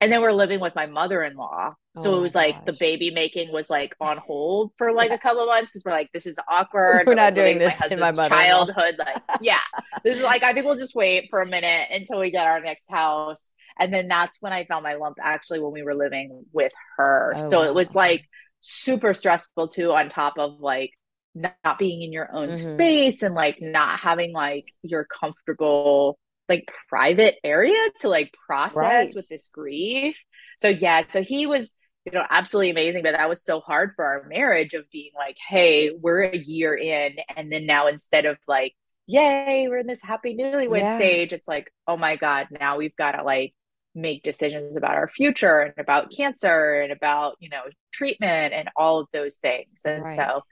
and 0.00 0.12
then 0.12 0.22
we're 0.22 0.32
living 0.32 0.60
with 0.60 0.74
my 0.74 0.86
mother-in-law. 0.86 1.74
So 1.96 2.14
oh 2.14 2.18
it 2.18 2.20
was 2.20 2.34
like 2.34 2.54
gosh. 2.54 2.64
the 2.66 2.72
baby 2.74 3.10
making 3.10 3.52
was 3.52 3.68
like 3.68 3.94
on 4.00 4.16
hold 4.26 4.72
for 4.78 4.92
like 4.92 5.10
a 5.10 5.18
couple 5.18 5.42
of 5.42 5.48
months 5.48 5.70
because 5.70 5.84
we're 5.84 5.92
like 5.92 6.10
this 6.12 6.26
is 6.26 6.38
awkward. 6.48 7.06
We're 7.06 7.14
not 7.14 7.34
doing 7.34 7.58
this 7.58 7.80
my 7.80 7.86
in 7.88 7.98
my 7.98 8.12
childhood 8.12 8.96
like 8.98 9.22
yeah. 9.40 9.58
This 10.04 10.18
is 10.18 10.22
like 10.22 10.42
i 10.42 10.52
think 10.52 10.66
we'll 10.66 10.76
just 10.76 10.94
wait 10.94 11.28
for 11.30 11.40
a 11.40 11.46
minute 11.46 11.88
until 11.90 12.20
we 12.20 12.30
get 12.30 12.46
our 12.46 12.60
next 12.60 12.84
house. 12.88 13.50
And 13.80 13.92
then 13.92 14.08
that's 14.08 14.40
when 14.40 14.52
i 14.52 14.64
found 14.64 14.84
my 14.84 14.94
lump 14.94 15.18
actually 15.20 15.60
when 15.60 15.72
we 15.72 15.82
were 15.82 15.94
living 15.94 16.44
with 16.52 16.72
her. 16.96 17.32
Oh, 17.34 17.50
so 17.50 17.60
wow. 17.60 17.66
it 17.66 17.74
was 17.74 17.94
like 17.94 18.24
super 18.60 19.14
stressful 19.14 19.68
too 19.68 19.92
on 19.92 20.08
top 20.08 20.34
of 20.38 20.60
like 20.60 20.92
not 21.34 21.78
being 21.78 22.02
in 22.02 22.12
your 22.12 22.32
own 22.32 22.50
mm-hmm. 22.50 22.72
space 22.72 23.22
and 23.22 23.34
like 23.34 23.58
not 23.60 24.00
having 24.00 24.32
like 24.32 24.66
your 24.82 25.04
comfortable 25.04 26.18
like 26.48 26.70
private 26.88 27.36
area 27.44 27.78
to 28.00 28.08
like 28.08 28.34
process 28.46 28.76
right. 28.76 29.10
with 29.14 29.28
this 29.28 29.48
grief. 29.52 30.16
So 30.58 30.68
yeah, 30.68 31.04
so 31.08 31.22
he 31.22 31.46
was 31.46 31.74
you 32.04 32.18
know 32.18 32.24
absolutely 32.30 32.70
amazing 32.70 33.02
but 33.02 33.12
that 33.12 33.28
was 33.28 33.42
so 33.42 33.60
hard 33.60 33.92
for 33.94 34.04
our 34.04 34.24
marriage 34.28 34.72
of 34.74 34.84
being 34.90 35.10
like 35.14 35.36
hey 35.48 35.90
we're 35.90 36.22
a 36.22 36.36
year 36.36 36.74
in 36.74 37.16
and 37.36 37.52
then 37.52 37.66
now 37.66 37.86
instead 37.86 38.24
of 38.24 38.38
like 38.46 38.74
yay 39.06 39.66
we're 39.68 39.78
in 39.78 39.86
this 39.86 40.02
happy 40.02 40.36
newlywed 40.36 40.80
yeah. 40.80 40.96
stage 40.96 41.32
it's 41.32 41.48
like 41.48 41.72
oh 41.86 41.96
my 41.96 42.16
god 42.16 42.46
now 42.50 42.78
we've 42.78 42.96
got 42.96 43.12
to 43.12 43.22
like 43.22 43.52
make 43.94 44.22
decisions 44.22 44.76
about 44.76 44.94
our 44.94 45.08
future 45.08 45.60
and 45.60 45.74
about 45.78 46.12
cancer 46.14 46.80
and 46.80 46.92
about 46.92 47.36
you 47.40 47.48
know 47.48 47.62
treatment 47.92 48.54
and 48.54 48.68
all 48.76 49.00
of 49.00 49.08
those 49.12 49.36
things 49.36 49.82
and 49.84 50.04
right. 50.04 50.16
so 50.16 50.42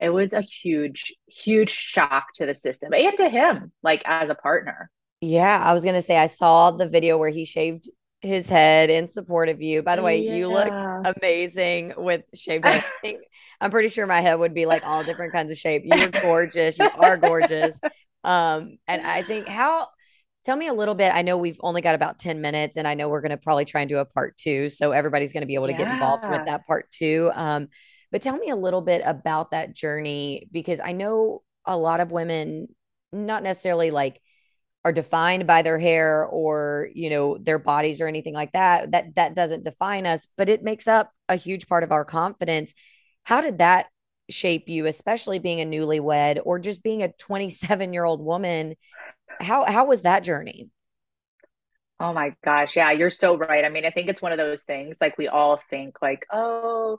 it 0.00 0.10
was 0.10 0.32
a 0.32 0.40
huge 0.40 1.14
huge 1.26 1.70
shock 1.70 2.26
to 2.34 2.44
the 2.44 2.54
system 2.54 2.92
and 2.92 3.16
to 3.16 3.28
him 3.28 3.72
like 3.82 4.02
as 4.04 4.30
a 4.30 4.34
partner 4.34 4.90
yeah, 5.20 5.62
I 5.62 5.72
was 5.72 5.84
gonna 5.84 6.02
say 6.02 6.16
I 6.16 6.26
saw 6.26 6.70
the 6.70 6.88
video 6.88 7.18
where 7.18 7.30
he 7.30 7.44
shaved 7.44 7.88
his 8.20 8.48
head 8.48 8.90
in 8.90 9.08
support 9.08 9.48
of 9.48 9.62
you. 9.62 9.82
By 9.82 9.96
the 9.96 10.02
way, 10.02 10.18
yeah. 10.18 10.34
you 10.34 10.48
look 10.48 10.68
amazing 11.16 11.94
with 11.96 12.22
shaved 12.34 12.64
head. 12.64 12.84
I 12.84 13.00
think, 13.00 13.20
I'm 13.60 13.70
pretty 13.70 13.88
sure 13.88 14.06
my 14.06 14.20
head 14.20 14.38
would 14.38 14.54
be 14.54 14.66
like 14.66 14.84
all 14.84 15.04
different 15.04 15.32
kinds 15.32 15.52
of 15.52 15.58
shape. 15.58 15.82
You're 15.84 16.08
gorgeous. 16.08 16.78
You 16.78 16.90
are 16.98 17.16
gorgeous. 17.16 17.78
Um, 18.24 18.78
and 18.88 19.06
I 19.06 19.22
think 19.22 19.46
how 19.46 19.86
tell 20.44 20.56
me 20.56 20.66
a 20.66 20.74
little 20.74 20.96
bit. 20.96 21.14
I 21.14 21.22
know 21.22 21.38
we've 21.38 21.60
only 21.62 21.80
got 21.80 21.94
about 21.94 22.18
10 22.18 22.40
minutes 22.40 22.76
and 22.76 22.86
I 22.86 22.94
know 22.94 23.08
we're 23.08 23.20
gonna 23.20 23.36
probably 23.38 23.64
try 23.64 23.82
and 23.82 23.88
do 23.88 23.98
a 23.98 24.04
part 24.04 24.36
two. 24.36 24.68
So 24.70 24.90
everybody's 24.90 25.32
gonna 25.32 25.46
be 25.46 25.54
able 25.54 25.66
to 25.66 25.72
yeah. 25.72 25.78
get 25.78 25.88
involved 25.88 26.28
with 26.28 26.44
that 26.46 26.66
part 26.66 26.90
two. 26.90 27.30
Um, 27.34 27.68
but 28.10 28.20
tell 28.20 28.36
me 28.36 28.50
a 28.50 28.56
little 28.56 28.80
bit 28.80 29.02
about 29.04 29.52
that 29.52 29.72
journey 29.72 30.48
because 30.50 30.80
I 30.82 30.92
know 30.92 31.42
a 31.64 31.78
lot 31.78 32.00
of 32.00 32.10
women, 32.10 32.68
not 33.12 33.44
necessarily 33.44 33.92
like 33.92 34.20
are 34.88 34.92
defined 34.92 35.46
by 35.46 35.60
their 35.60 35.78
hair 35.78 36.26
or 36.26 36.88
you 36.94 37.10
know 37.10 37.36
their 37.38 37.58
bodies 37.58 38.00
or 38.00 38.06
anything 38.06 38.32
like 38.32 38.52
that 38.52 38.90
that 38.92 39.14
that 39.14 39.34
doesn't 39.34 39.64
define 39.64 40.06
us 40.06 40.26
but 40.38 40.48
it 40.48 40.62
makes 40.62 40.88
up 40.88 41.12
a 41.28 41.36
huge 41.36 41.68
part 41.68 41.84
of 41.84 41.92
our 41.92 42.04
confidence. 42.04 42.72
How 43.24 43.42
did 43.42 43.58
that 43.58 43.88
shape 44.30 44.68
you 44.68 44.86
especially 44.86 45.38
being 45.38 45.60
a 45.60 45.66
newlywed 45.66 46.40
or 46.44 46.58
just 46.58 46.82
being 46.82 47.02
a 47.02 47.12
27 47.12 47.92
year 47.92 48.04
old 48.04 48.24
woman? 48.24 48.74
How 49.40 49.64
how 49.64 49.84
was 49.84 50.02
that 50.02 50.24
journey? 50.24 50.70
Oh 52.00 52.14
my 52.14 52.34
gosh. 52.42 52.76
Yeah 52.76 52.92
you're 52.92 53.10
so 53.10 53.36
right. 53.36 53.64
I 53.64 53.68
mean 53.68 53.84
i 53.84 53.90
think 53.90 54.08
it's 54.08 54.22
one 54.22 54.32
of 54.32 54.38
those 54.38 54.62
things 54.62 54.96
like 55.00 55.18
we 55.18 55.28
all 55.28 55.60
think 55.70 56.00
like 56.00 56.24
oh 56.32 56.98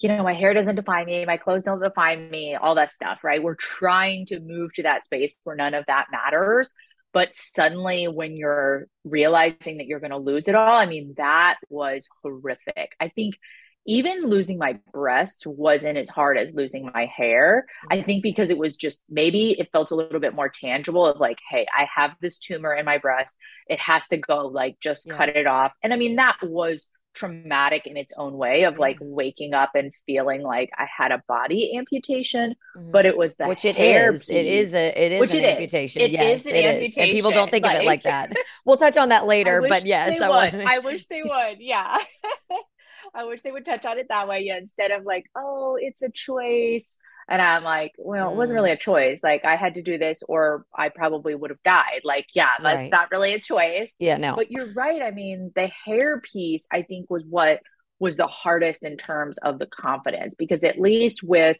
you 0.00 0.08
know, 0.08 0.22
my 0.22 0.32
hair 0.32 0.54
doesn't 0.54 0.76
define 0.76 1.06
me, 1.06 1.24
my 1.24 1.36
clothes 1.36 1.64
don't 1.64 1.80
define 1.80 2.30
me, 2.30 2.54
all 2.54 2.76
that 2.76 2.90
stuff, 2.90 3.24
right? 3.24 3.42
We're 3.42 3.56
trying 3.56 4.26
to 4.26 4.38
move 4.38 4.72
to 4.74 4.84
that 4.84 5.04
space 5.04 5.34
where 5.42 5.56
none 5.56 5.74
of 5.74 5.86
that 5.86 6.06
matters. 6.12 6.72
But 7.12 7.32
suddenly, 7.32 8.06
when 8.06 8.36
you're 8.36 8.86
realizing 9.04 9.78
that 9.78 9.86
you're 9.86 10.00
going 10.00 10.10
to 10.10 10.18
lose 10.18 10.46
it 10.48 10.54
all, 10.54 10.76
I 10.76 10.86
mean, 10.86 11.14
that 11.16 11.56
was 11.68 12.06
horrific. 12.22 12.94
I 13.00 13.08
think 13.08 13.38
even 13.86 14.26
losing 14.26 14.58
my 14.58 14.78
breast 14.92 15.44
wasn't 15.46 15.96
as 15.96 16.10
hard 16.10 16.36
as 16.36 16.52
losing 16.52 16.90
my 16.92 17.06
hair. 17.06 17.64
I 17.90 18.02
think 18.02 18.22
because 18.22 18.50
it 18.50 18.58
was 18.58 18.76
just 18.76 19.02
maybe 19.08 19.56
it 19.58 19.70
felt 19.72 19.90
a 19.90 19.94
little 19.94 20.20
bit 20.20 20.34
more 20.34 20.50
tangible 20.50 21.06
of 21.06 21.18
like, 21.18 21.38
hey, 21.48 21.66
I 21.74 21.88
have 21.96 22.10
this 22.20 22.38
tumor 22.38 22.74
in 22.74 22.84
my 22.84 22.98
breast. 22.98 23.34
It 23.66 23.80
has 23.80 24.06
to 24.08 24.18
go, 24.18 24.46
like, 24.46 24.76
just 24.78 25.06
yeah. 25.06 25.16
cut 25.16 25.30
it 25.30 25.46
off. 25.46 25.72
And 25.82 25.94
I 25.94 25.96
mean, 25.96 26.16
that 26.16 26.36
was 26.42 26.88
traumatic 27.14 27.86
in 27.86 27.96
its 27.96 28.12
own 28.16 28.34
way 28.34 28.64
of 28.64 28.78
like 28.78 28.96
waking 29.00 29.54
up 29.54 29.70
and 29.74 29.92
feeling 30.06 30.42
like 30.42 30.70
I 30.76 30.86
had 30.94 31.12
a 31.12 31.22
body 31.26 31.76
amputation, 31.76 32.54
mm-hmm. 32.76 32.90
but 32.90 33.06
it 33.06 33.16
was 33.16 33.36
the 33.36 33.46
which 33.46 33.64
it 33.64 33.78
is. 33.78 34.26
Piece, 34.26 34.30
it 34.30 34.46
is 34.46 34.74
a 34.74 34.88
it 34.88 35.12
is 35.12 35.20
which 35.20 35.34
an 35.34 35.40
it 35.40 35.44
amputation. 35.44 36.02
Is. 36.02 36.08
It 36.08 36.12
yes, 36.12 36.40
is 36.40 36.46
an 36.46 36.54
it 36.54 36.64
amputation. 36.64 37.02
Is. 37.02 37.08
And 37.08 37.16
people 37.16 37.30
don't 37.30 37.50
think 37.50 37.64
like, 37.64 37.76
of 37.76 37.82
it 37.82 37.86
like 37.86 38.02
that. 38.04 38.32
We'll 38.64 38.76
touch 38.76 38.96
on 38.96 39.08
that 39.10 39.26
later, 39.26 39.64
but 39.68 39.86
yes, 39.86 40.20
I, 40.20 40.28
would. 40.28 40.64
I 40.64 40.78
wish 40.78 41.06
they 41.06 41.22
would. 41.22 41.58
Yeah. 41.58 41.98
I 43.14 43.24
wish 43.24 43.40
they 43.42 43.50
would 43.50 43.64
touch 43.64 43.86
on 43.86 43.98
it 43.98 44.06
that 44.10 44.28
way. 44.28 44.40
Yeah, 44.40 44.58
instead 44.58 44.90
of 44.90 45.04
like, 45.04 45.24
oh, 45.36 45.78
it's 45.80 46.02
a 46.02 46.10
choice. 46.10 46.98
And 47.28 47.42
I'm 47.42 47.62
like, 47.62 47.92
well, 47.98 48.30
it 48.30 48.36
wasn't 48.36 48.56
really 48.56 48.70
mm. 48.70 48.74
a 48.74 48.78
choice. 48.78 49.22
Like 49.22 49.44
I 49.44 49.56
had 49.56 49.74
to 49.74 49.82
do 49.82 49.98
this 49.98 50.22
or 50.26 50.64
I 50.74 50.88
probably 50.88 51.34
would 51.34 51.50
have 51.50 51.62
died. 51.62 52.00
Like, 52.02 52.26
yeah, 52.34 52.52
that's 52.62 52.82
right. 52.82 52.90
not 52.90 53.10
really 53.10 53.34
a 53.34 53.40
choice. 53.40 53.92
Yeah, 53.98 54.16
no. 54.16 54.34
But 54.34 54.50
you're 54.50 54.72
right. 54.72 55.02
I 55.02 55.10
mean, 55.10 55.52
the 55.54 55.70
hair 55.84 56.20
piece, 56.20 56.66
I 56.72 56.82
think, 56.82 57.10
was 57.10 57.24
what 57.28 57.60
was 57.98 58.16
the 58.16 58.26
hardest 58.26 58.82
in 58.82 58.96
terms 58.96 59.38
of 59.38 59.58
the 59.58 59.66
confidence 59.66 60.34
because 60.36 60.64
at 60.64 60.80
least 60.80 61.22
with 61.22 61.56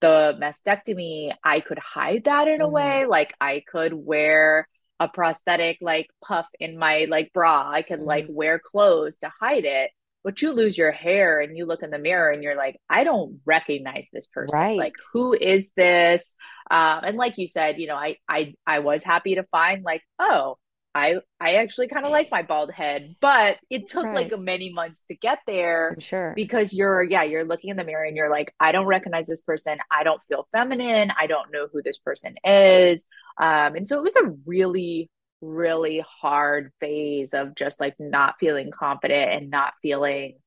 the 0.00 0.38
mastectomy, 0.40 1.32
I 1.42 1.60
could 1.60 1.78
hide 1.78 2.24
that 2.24 2.46
in 2.46 2.60
a 2.60 2.64
mm-hmm. 2.64 2.74
way. 2.74 3.06
Like 3.06 3.34
I 3.40 3.62
could 3.66 3.92
wear 3.92 4.68
a 5.00 5.08
prosthetic 5.08 5.78
like 5.80 6.08
puff 6.24 6.46
in 6.60 6.78
my 6.78 7.06
like 7.08 7.32
bra. 7.32 7.68
I 7.68 7.82
could 7.82 7.98
mm-hmm. 7.98 8.08
like 8.08 8.26
wear 8.28 8.60
clothes 8.60 9.18
to 9.18 9.32
hide 9.40 9.64
it 9.64 9.90
but 10.28 10.42
you 10.42 10.52
lose 10.52 10.76
your 10.76 10.92
hair 10.92 11.40
and 11.40 11.56
you 11.56 11.64
look 11.64 11.82
in 11.82 11.88
the 11.88 11.98
mirror 11.98 12.30
and 12.30 12.42
you're 12.42 12.54
like 12.54 12.78
i 12.90 13.02
don't 13.02 13.40
recognize 13.46 14.06
this 14.12 14.26
person 14.26 14.58
right. 14.58 14.76
like 14.76 14.92
who 15.14 15.32
is 15.32 15.70
this 15.74 16.36
um, 16.70 17.00
and 17.02 17.16
like 17.16 17.38
you 17.38 17.46
said 17.48 17.78
you 17.78 17.86
know 17.86 17.96
I, 17.96 18.16
I 18.28 18.52
i 18.66 18.80
was 18.80 19.02
happy 19.02 19.36
to 19.36 19.44
find 19.44 19.82
like 19.82 20.02
oh 20.18 20.58
I 20.94 21.16
I 21.40 21.56
actually 21.56 21.88
kind 21.88 22.04
of 22.04 22.10
like 22.10 22.30
my 22.30 22.42
bald 22.42 22.72
head, 22.72 23.14
but 23.20 23.58
it 23.70 23.86
took 23.86 24.04
right. 24.04 24.30
like 24.30 24.40
many 24.40 24.72
months 24.72 25.04
to 25.08 25.14
get 25.14 25.38
there. 25.46 25.94
Sure. 26.00 26.32
Because 26.34 26.72
you're 26.72 27.04
yeah, 27.04 27.22
you're 27.22 27.44
looking 27.44 27.70
in 27.70 27.76
the 27.76 27.84
mirror 27.84 28.02
and 28.02 28.16
you're 28.16 28.30
like, 28.30 28.52
I 28.58 28.72
don't 28.72 28.86
recognize 28.86 29.26
this 29.26 29.42
person. 29.42 29.78
I 29.92 30.02
don't 30.02 30.20
feel 30.24 30.48
feminine. 30.50 31.12
I 31.16 31.28
don't 31.28 31.52
know 31.52 31.68
who 31.72 31.82
this 31.82 31.98
person 31.98 32.34
is. 32.42 33.04
Um, 33.40 33.76
and 33.76 33.86
so 33.86 33.98
it 33.98 34.02
was 34.02 34.16
a 34.16 34.34
really, 34.46 35.10
really 35.40 36.04
hard 36.20 36.72
phase 36.80 37.34
of 37.34 37.54
just 37.54 37.80
like 37.80 37.94
not 37.98 38.34
feeling 38.40 38.70
confident 38.70 39.32
and 39.32 39.50
not 39.50 39.72
feeling 39.82 40.38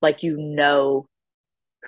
like 0.00 0.22
you 0.22 0.36
know 0.36 1.06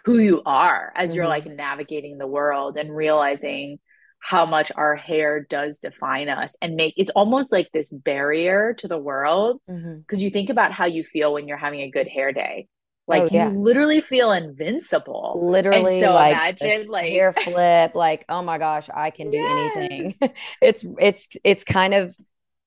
who 0.05 0.19
you 0.19 0.43
are 0.45 0.93
as 0.97 1.11
mm-hmm. 1.11 1.17
you're 1.17 1.29
like 1.29 1.47
navigating 1.47 2.19
the 2.19 2.27
world 2.27 2.77
and 2.77 2.95
realizing 2.95 3.79
how 4.21 4.45
much 4.45 4.71
our 4.77 4.97
hair 4.97 5.47
does 5.49 5.79
define 5.79 6.29
us 6.29 6.55
and 6.61 6.77
make 6.77 6.95
it's 6.97 7.11
almost 7.13 7.51
like 7.51 7.69
this 7.73 7.93
barrier 7.93 8.75
to 8.75 8.87
the 8.87 8.99
world 8.99 9.61
because 9.67 9.83
mm-hmm. 9.83 10.17
you 10.17 10.31
think 10.31 10.51
about 10.51 10.73
how 10.73 10.87
you 10.87 11.05
feel 11.05 11.33
when 11.33 11.49
you're 11.49 11.57
having 11.57 11.81
a 11.81 11.91
good 11.91 12.07
hair 12.07 12.33
day 12.33 12.69
like 13.07 13.23
oh, 13.23 13.29
yeah. 13.33 13.51
you 13.51 13.59
literally 13.59 14.01
feel 14.01 14.31
invincible 14.31 15.41
literally 15.43 16.01
so 16.01 16.13
like 16.13 16.33
imagine 16.33 16.89
like 16.89 17.07
hair 17.07 17.33
flip 17.33 17.95
like 17.95 18.25
oh 18.29 18.43
my 18.43 18.59
gosh 18.59 18.89
i 18.95 19.11
can 19.11 19.31
do 19.31 19.39
yes. 19.39 19.73
anything 19.77 20.15
it's 20.63 20.85
it's 20.99 21.37
it's 21.43 21.65
kind 21.65 21.95
of 21.95 22.15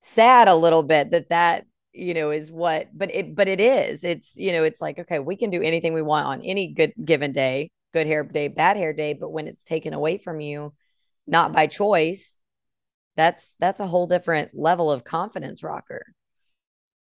sad 0.03 0.49
a 0.49 0.55
little 0.55 0.83
bit 0.83 1.11
that 1.11 1.29
that 1.29 1.65
you 1.93 2.13
know 2.13 2.29
is 2.29 2.51
what 2.51 2.89
but 2.93 3.09
it 3.13 3.35
but 3.35 3.47
it 3.47 3.59
is. 3.59 4.03
It's 4.03 4.37
you 4.37 4.51
know 4.51 4.63
it's 4.63 4.81
like 4.81 4.99
okay 4.99 5.19
we 5.19 5.35
can 5.35 5.49
do 5.49 5.61
anything 5.61 5.93
we 5.93 6.01
want 6.01 6.27
on 6.27 6.41
any 6.41 6.67
good 6.67 6.93
given 7.03 7.31
day 7.31 7.71
good 7.93 8.05
hair 8.05 8.23
day 8.23 8.49
bad 8.49 8.77
hair 8.77 8.93
day 8.93 9.13
but 9.13 9.31
when 9.31 9.47
it's 9.47 9.63
taken 9.63 9.93
away 9.93 10.17
from 10.17 10.41
you 10.41 10.73
not 11.25 11.53
by 11.53 11.67
choice 11.67 12.37
that's 13.15 13.55
that's 13.59 13.79
a 13.79 13.87
whole 13.87 14.07
different 14.07 14.51
level 14.53 14.91
of 14.91 15.03
confidence 15.03 15.63
rocker. 15.63 16.03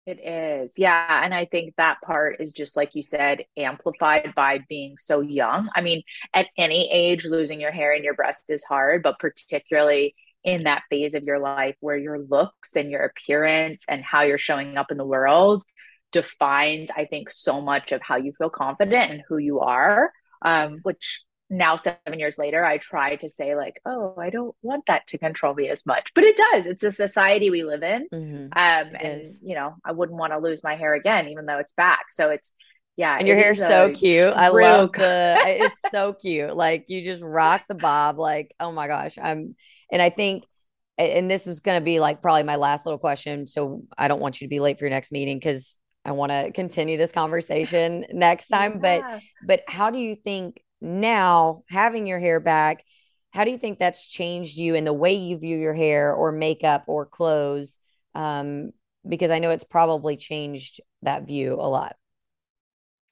It 0.07 0.20
is. 0.23 0.75
Yeah. 0.79 1.25
And 1.25 1.33
i 1.33 1.47
think 1.47 1.75
that 1.77 1.97
part 2.05 2.37
is 2.38 2.53
just 2.53 2.77
like 2.77 2.94
you 2.94 3.03
said 3.03 3.44
amplified 3.57 4.35
by 4.37 4.61
being 4.68 4.97
so 4.99 5.20
young. 5.20 5.70
I 5.75 5.81
mean 5.81 6.03
at 6.35 6.49
any 6.59 6.90
age 6.92 7.25
losing 7.25 7.61
your 7.61 7.73
hair 7.73 7.94
and 7.94 8.05
your 8.05 8.14
breast 8.14 8.42
is 8.49 8.62
hard 8.62 9.03
but 9.03 9.18
particularly 9.18 10.14
in 10.45 10.65
that 10.65 10.83
phase 10.91 11.15
of 11.15 11.23
your 11.25 11.39
life 11.39 11.75
where 11.81 11.97
your 11.97 12.19
looks 12.19 12.77
and 12.77 12.91
your 12.91 13.03
appearance 13.03 13.85
and 13.89 14.05
how 14.05 14.23
you're 14.23 14.39
showing 14.39 14.77
up 14.77 14.91
in 14.91 14.99
the 14.99 15.07
world 15.07 15.65
defines 16.13 16.91
i 16.97 17.05
think 17.05 17.31
so 17.31 17.61
much 17.61 17.91
of 17.91 18.01
how 18.01 18.17
you 18.17 18.33
feel 18.39 18.51
confident 18.51 19.11
and 19.11 19.23
who 19.29 19.37
you 19.39 19.61
are. 19.61 20.13
Um, 20.43 20.81
which 20.83 21.23
now 21.51 21.77
seven 21.77 22.19
years 22.19 22.39
later 22.39 22.65
i 22.65 22.79
try 22.79 23.17
to 23.17 23.29
say 23.29 23.55
like 23.55 23.81
oh 23.87 24.15
i 24.19 24.31
don't 24.31 24.55
want 24.63 24.83
that 24.87 25.07
to 25.09 25.19
control 25.19 25.55
me 25.55 25.69
as 25.69 25.85
much. 25.87 26.11
But 26.15 26.25
it 26.25 26.37
does. 26.37 26.67
It's 26.67 26.83
a 26.83 26.91
society 26.91 27.51
we 27.51 27.65
live 27.65 27.83
in. 27.83 28.09
Mm-hmm. 28.13 28.45
um 28.47 28.95
and 29.01 29.21
is. 29.21 29.41
you 29.43 29.55
know 29.55 29.75
i 29.85 29.93
wouldn't 29.93 30.19
want 30.19 30.33
to 30.33 30.39
lose 30.39 30.63
my 30.63 30.77
hair 30.77 30.95
again 30.95 31.29
even 31.29 31.47
though 31.47 31.59
it's 31.59 31.73
back. 31.73 32.07
So 32.11 32.31
it's 32.31 32.53
yeah 32.97 33.17
and 33.19 33.27
your 33.27 33.37
hair's 33.37 33.59
so 33.59 33.91
cute. 33.93 34.33
I 34.35 34.49
love 34.49 34.93
the 34.93 35.37
it's 35.45 35.83
so 35.91 36.13
cute. 36.13 36.55
Like 36.55 36.85
you 36.89 37.03
just 37.03 37.23
rock 37.23 37.65
the 37.69 37.75
bob 37.75 38.19
like 38.19 38.55
oh 38.61 38.73
my 38.73 38.87
gosh 38.87 39.19
i'm 39.21 39.57
and 39.90 40.01
i 40.03 40.11
think 40.11 40.44
and 40.97 41.29
this 41.31 41.47
is 41.47 41.61
going 41.61 41.79
to 41.79 41.85
be 41.85 41.99
like 41.99 42.23
probably 42.23 42.42
my 42.42 42.57
last 42.57 42.87
little 42.87 42.99
question 42.99 43.47
so 43.47 43.83
i 43.99 44.09
don't 44.09 44.20
want 44.20 44.40
you 44.40 44.47
to 44.47 44.51
be 44.51 44.61
late 44.61 44.79
for 44.79 44.85
your 44.85 44.90
next 44.90 45.12
meeting 45.12 45.38
because 45.38 45.79
i 46.05 46.12
want 46.12 46.31
to 46.31 46.53
continue 46.53 46.97
this 46.97 47.12
conversation 47.12 48.05
next 48.12 48.49
time 48.49 48.81
yeah. 48.83 49.01
but 49.11 49.23
but 49.47 49.62
how 49.68 49.90
do 49.90 49.99
you 49.99 50.14
think 50.14 50.62
now 50.81 51.62
having 51.68 52.07
your 52.07 52.18
hair 52.18 52.40
back 52.40 52.85
how 53.31 53.44
do 53.44 53.51
you 53.51 53.59
think 53.59 53.79
that's 53.79 54.07
changed 54.07 54.57
you 54.57 54.75
in 54.75 54.85
the 54.85 54.92
way 54.92 55.14
you 55.14 55.37
view 55.37 55.57
your 55.57 55.75
hair 55.75 56.14
or 56.14 56.31
makeup 56.31 56.85
or 56.87 57.07
clothes 57.07 57.79
um, 58.14 58.70
because 59.09 59.31
i 59.31 59.38
know 59.38 59.51
it's 59.51 59.64
probably 59.64 60.16
changed 60.16 60.81
that 61.03 61.27
view 61.27 61.55
a 61.55 61.68
lot 61.68 61.97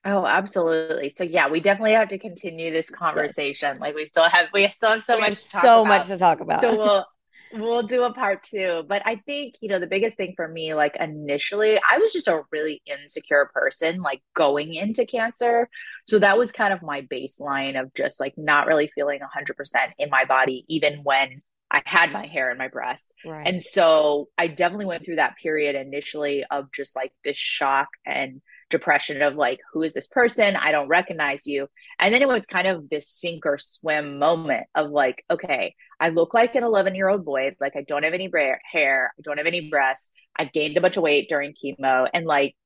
Oh, 0.04 0.26
absolutely. 0.26 1.08
So 1.10 1.24
yeah, 1.24 1.48
we 1.48 1.60
definitely 1.60 1.92
have 1.92 2.08
to 2.08 2.18
continue 2.18 2.72
this 2.72 2.90
conversation. 2.90 3.74
Yes. 3.74 3.80
Like 3.80 3.94
we 3.94 4.04
still 4.04 4.28
have 4.28 4.46
we 4.52 4.68
still 4.70 4.90
have 4.90 5.02
so 5.02 5.16
we 5.16 5.20
much 5.22 5.28
have 5.30 5.36
so 5.36 5.80
about. 5.82 5.88
much 5.88 6.06
to 6.08 6.18
talk 6.18 6.40
about. 6.40 6.60
So 6.60 6.76
we'll 6.76 7.06
we'll 7.52 7.82
do 7.82 8.02
a 8.04 8.12
part 8.12 8.42
two. 8.42 8.84
But 8.88 9.02
I 9.04 9.16
think, 9.16 9.54
you 9.60 9.68
know, 9.68 9.78
the 9.78 9.86
biggest 9.86 10.16
thing 10.16 10.34
for 10.36 10.48
me, 10.48 10.74
like 10.74 10.96
initially, 10.98 11.78
I 11.78 11.98
was 11.98 12.12
just 12.12 12.28
a 12.28 12.42
really 12.50 12.82
insecure 12.86 13.50
person, 13.52 14.02
like 14.02 14.22
going 14.34 14.74
into 14.74 15.06
cancer. 15.06 15.68
So 16.08 16.18
that 16.18 16.38
was 16.38 16.50
kind 16.52 16.72
of 16.72 16.82
my 16.82 17.02
baseline 17.02 17.80
of 17.80 17.94
just 17.94 18.20
like 18.20 18.34
not 18.36 18.66
really 18.66 18.90
feeling 18.94 19.20
100% 19.20 19.54
in 19.98 20.10
my 20.10 20.24
body, 20.24 20.64
even 20.68 21.00
when 21.02 21.42
I 21.70 21.82
had 21.86 22.12
my 22.12 22.26
hair 22.26 22.50
in 22.50 22.58
my 22.58 22.68
breast. 22.68 23.14
Right. 23.24 23.46
And 23.46 23.62
so 23.62 24.28
I 24.36 24.48
definitely 24.48 24.86
went 24.86 25.04
through 25.04 25.16
that 25.16 25.36
period 25.42 25.74
initially 25.74 26.44
of 26.50 26.72
just 26.72 26.96
like 26.96 27.12
this 27.24 27.38
shock 27.38 27.88
and 28.04 28.42
depression 28.72 29.22
of 29.22 29.36
like, 29.36 29.60
who 29.72 29.82
is 29.82 29.94
this 29.94 30.08
person? 30.08 30.56
I 30.56 30.72
don't 30.72 30.88
recognize 30.88 31.46
you. 31.46 31.68
And 32.00 32.12
then 32.12 32.22
it 32.22 32.28
was 32.28 32.46
kind 32.46 32.66
of 32.66 32.90
this 32.90 33.08
sink 33.08 33.46
or 33.46 33.58
swim 33.58 34.18
moment 34.18 34.66
of 34.74 34.90
like, 34.90 35.24
okay, 35.30 35.76
I 36.00 36.08
look 36.08 36.34
like 36.34 36.56
an 36.56 36.64
11 36.64 36.96
year 36.96 37.08
old 37.08 37.24
boy. 37.24 37.54
Like, 37.60 37.76
I 37.76 37.82
don't 37.82 38.02
have 38.02 38.14
any 38.14 38.28
hair, 38.72 39.12
I 39.16 39.22
don't 39.22 39.38
have 39.38 39.46
any 39.46 39.70
breasts. 39.70 40.10
I've 40.36 40.52
gained 40.52 40.76
a 40.76 40.80
bunch 40.80 40.96
of 40.96 41.04
weight 41.04 41.28
during 41.28 41.54
chemo. 41.54 42.08
And 42.12 42.26
like, 42.26 42.56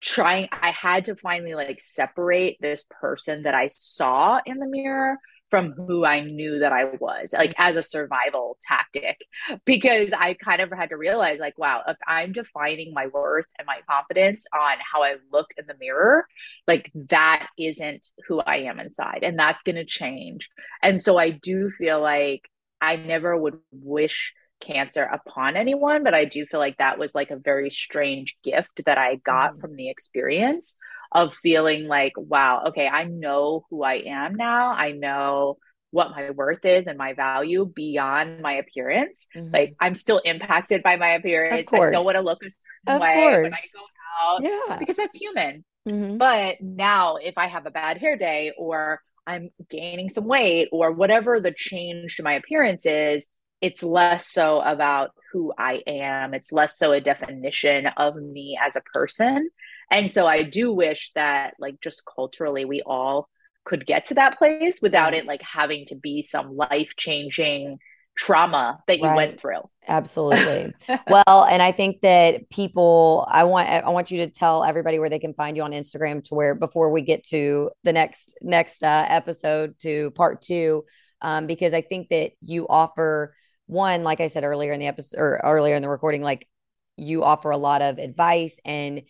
trying, 0.00 0.48
I 0.52 0.70
had 0.70 1.06
to 1.06 1.16
finally 1.16 1.54
like 1.54 1.80
separate 1.80 2.58
this 2.60 2.84
person 3.00 3.42
that 3.42 3.54
I 3.54 3.68
saw 3.68 4.40
in 4.46 4.58
the 4.58 4.66
mirror 4.66 5.16
from 5.50 5.72
who 5.72 6.04
I 6.04 6.20
knew 6.20 6.58
that 6.60 6.72
I 6.72 6.84
was, 6.84 7.30
like 7.32 7.50
mm-hmm. 7.50 7.62
as 7.62 7.76
a 7.76 7.82
survival 7.82 8.58
tactic, 8.62 9.16
because 9.64 10.12
I 10.12 10.34
kind 10.34 10.60
of 10.60 10.70
had 10.70 10.90
to 10.90 10.96
realize, 10.96 11.40
like, 11.40 11.58
wow, 11.58 11.82
if 11.86 11.96
I'm 12.06 12.32
defining 12.32 12.92
my 12.92 13.06
worth 13.06 13.46
and 13.58 13.66
my 13.66 13.78
confidence 13.88 14.46
on 14.52 14.76
how 14.80 15.02
I 15.02 15.16
look 15.32 15.48
in 15.56 15.66
the 15.66 15.76
mirror, 15.80 16.26
like 16.66 16.90
that 17.08 17.48
isn't 17.58 18.06
who 18.26 18.40
I 18.40 18.58
am 18.58 18.78
inside, 18.78 19.20
and 19.22 19.38
that's 19.38 19.62
going 19.62 19.76
to 19.76 19.84
change. 19.84 20.48
And 20.82 21.00
so 21.00 21.16
I 21.16 21.30
do 21.30 21.70
feel 21.70 22.00
like 22.00 22.42
I 22.80 22.96
never 22.96 23.36
would 23.36 23.58
wish 23.72 24.32
cancer 24.60 25.02
upon 25.02 25.56
anyone, 25.56 26.04
but 26.04 26.14
I 26.14 26.24
do 26.24 26.46
feel 26.46 26.60
like 26.60 26.78
that 26.78 26.98
was 26.98 27.14
like 27.14 27.30
a 27.30 27.36
very 27.36 27.70
strange 27.70 28.36
gift 28.42 28.82
that 28.86 28.98
I 28.98 29.16
got 29.16 29.56
mm. 29.56 29.60
from 29.60 29.76
the 29.76 29.90
experience 29.90 30.76
of 31.12 31.34
feeling 31.34 31.86
like, 31.86 32.12
wow, 32.16 32.64
okay, 32.68 32.86
I 32.86 33.04
know 33.04 33.64
who 33.70 33.82
I 33.82 33.94
am 34.06 34.34
now. 34.34 34.72
I 34.72 34.92
know 34.92 35.56
what 35.90 36.10
my 36.10 36.30
worth 36.30 36.64
is 36.64 36.86
and 36.86 36.98
my 36.98 37.14
value 37.14 37.64
beyond 37.64 38.40
my 38.42 38.54
appearance. 38.54 39.26
Mm-hmm. 39.34 39.54
Like 39.54 39.74
I'm 39.80 39.94
still 39.94 40.18
impacted 40.18 40.82
by 40.82 40.96
my 40.96 41.10
appearance. 41.10 41.60
Of 41.60 41.66
course. 41.66 41.94
I 41.94 41.96
still 41.96 42.04
want 42.04 42.16
to 42.16 42.22
look 42.22 42.42
a 42.42 42.50
certain 42.50 42.96
of 42.96 43.00
way 43.00 43.14
course. 43.14 43.42
when 43.42 43.52
I 43.54 43.58
go 43.74 43.80
out. 44.20 44.68
Yeah. 44.68 44.76
Because 44.76 44.96
that's 44.96 45.16
human. 45.16 45.64
Mm-hmm. 45.88 46.18
But 46.18 46.60
now 46.60 47.16
if 47.16 47.38
I 47.38 47.46
have 47.46 47.64
a 47.64 47.70
bad 47.70 47.98
hair 47.98 48.16
day 48.16 48.52
or 48.58 49.00
I'm 49.26 49.50
gaining 49.70 50.10
some 50.10 50.24
weight 50.24 50.68
or 50.72 50.92
whatever 50.92 51.40
the 51.40 51.52
change 51.56 52.16
to 52.16 52.22
my 52.22 52.34
appearance 52.34 52.84
is, 52.84 53.26
it's 53.60 53.82
less 53.82 54.26
so 54.26 54.60
about 54.60 55.10
who 55.32 55.52
I 55.58 55.82
am. 55.86 56.34
It's 56.34 56.52
less 56.52 56.78
so 56.78 56.92
a 56.92 57.00
definition 57.00 57.86
of 57.96 58.16
me 58.16 58.58
as 58.64 58.76
a 58.76 58.82
person. 58.92 59.50
And 59.90 60.10
so 60.10 60.26
I 60.26 60.42
do 60.42 60.72
wish 60.72 61.12
that, 61.14 61.54
like, 61.58 61.80
just 61.80 62.02
culturally, 62.04 62.64
we 62.64 62.82
all 62.84 63.28
could 63.64 63.86
get 63.86 64.06
to 64.06 64.14
that 64.14 64.38
place 64.38 64.80
without 64.80 65.14
it, 65.14 65.26
like, 65.26 65.42
having 65.42 65.86
to 65.86 65.94
be 65.94 66.22
some 66.22 66.56
life 66.56 66.90
changing 66.96 67.78
trauma 68.16 68.80
that 68.86 68.98
you 68.98 69.04
right. 69.04 69.16
went 69.16 69.40
through. 69.40 69.62
Absolutely. 69.86 70.74
well, 71.08 71.44
and 71.44 71.62
I 71.62 71.72
think 71.72 72.00
that 72.02 72.50
people 72.50 73.26
I 73.30 73.44
want 73.44 73.68
I 73.68 73.88
want 73.90 74.10
you 74.10 74.18
to 74.18 74.30
tell 74.30 74.64
everybody 74.64 74.98
where 74.98 75.08
they 75.08 75.20
can 75.20 75.34
find 75.34 75.56
you 75.56 75.62
on 75.62 75.70
Instagram 75.70 76.22
to 76.28 76.34
where 76.34 76.56
before 76.56 76.90
we 76.90 77.02
get 77.02 77.22
to 77.28 77.70
the 77.84 77.92
next 77.92 78.36
next 78.42 78.82
uh, 78.82 79.06
episode 79.08 79.78
to 79.80 80.10
part 80.10 80.40
2 80.40 80.84
um, 81.22 81.46
because 81.46 81.72
I 81.74 81.80
think 81.80 82.08
that 82.08 82.32
you 82.42 82.66
offer 82.68 83.34
one 83.68 84.02
like 84.02 84.20
I 84.20 84.26
said 84.26 84.44
earlier 84.44 84.72
in 84.72 84.80
the 84.80 84.86
episode 84.86 85.18
or 85.20 85.40
earlier 85.44 85.76
in 85.76 85.82
the 85.82 85.88
recording 85.88 86.22
like 86.22 86.48
you 86.96 87.22
offer 87.22 87.50
a 87.50 87.56
lot 87.56 87.80
of 87.80 87.98
advice 87.98 88.58
and 88.64 89.02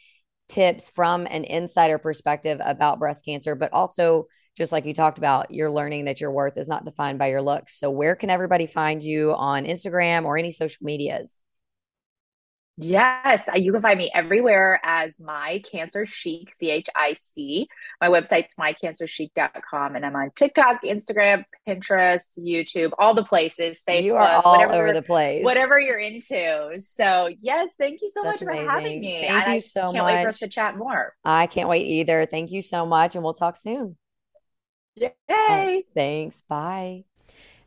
tips 0.49 0.88
from 0.88 1.27
an 1.27 1.44
insider 1.44 1.99
perspective 1.99 2.61
about 2.64 2.99
breast 2.99 3.25
cancer, 3.25 3.55
but 3.55 3.73
also 3.73 4.27
just 4.57 4.73
like 4.73 4.85
you 4.87 4.94
talked 4.94 5.18
about, 5.18 5.53
you're 5.53 5.71
learning 5.71 6.07
that 6.07 6.21
your 6.21 6.33
worth 6.33 6.59
is 6.59 6.68
not 6.68 6.85
defined 6.85 7.18
by 7.18 7.29
your 7.29 7.42
looks. 7.42 7.79
So, 7.79 7.90
where 7.90 8.16
can 8.16 8.29
everybody 8.29 8.66
find 8.66 9.03
you 9.03 9.33
on 9.35 9.64
Instagram 9.64 10.25
or 10.25 10.37
any 10.37 10.51
social 10.51 10.85
medias? 10.85 11.38
Yes, 12.81 13.49
you 13.57 13.73
can 13.73 13.83
find 13.83 13.99
me 13.99 14.09
everywhere 14.14 14.81
as 14.85 15.19
My 15.19 15.61
Cancer 15.69 16.07
Chic, 16.07 16.55
C 16.55 16.71
H 16.71 16.88
I 16.95 17.12
C. 17.12 17.67
My 18.01 18.09
website's 18.09 18.55
mycancerchic.com, 18.55 19.97
and 19.97 20.07
I'm 20.07 20.14
on 20.14 20.31
TikTok, 20.37 20.85
Instagram, 20.85 21.45
Pinterest, 21.67 22.38
YouTube, 22.38 22.93
all 22.97 23.14
the 23.14 23.25
places, 23.25 23.83
Facebook. 23.87 24.05
You 24.05 24.14
are 24.14 24.43
all 24.45 24.59
whatever, 24.59 24.75
over 24.75 24.93
the 24.93 25.03
place. 25.03 25.45
Whatever 25.45 25.81
you're 25.81 25.99
into. 25.99 26.79
So, 26.79 27.29
yes, 27.41 27.73
thank 27.79 28.01
you 28.01 28.11
so 28.11 28.23
That's 28.23 28.43
much 28.43 28.49
amazing. 28.49 28.67
for 28.67 28.73
having 28.73 29.01
me. 29.01 29.25
Thank 29.27 29.45
and 29.47 29.55
you 29.55 29.61
so 29.61 29.87
much. 29.87 29.95
Can't 29.95 30.07
wait 30.07 30.23
for 30.23 30.29
us 30.29 30.38
to 30.38 30.49
chat 30.49 30.77
more. 30.77 31.17
I 31.25 31.49
can't 31.49 31.69
wait 31.69 31.85
either. 31.85 32.27
Thank 32.27 32.53
you 32.53 32.62
so 32.62 32.87
much, 32.87 33.17
and 33.17 33.25
we'll 33.25 33.35
talk 33.35 33.57
soon. 33.57 33.97
Yay. 34.95 35.85
thanks. 35.95 36.43
Bye. 36.49 37.08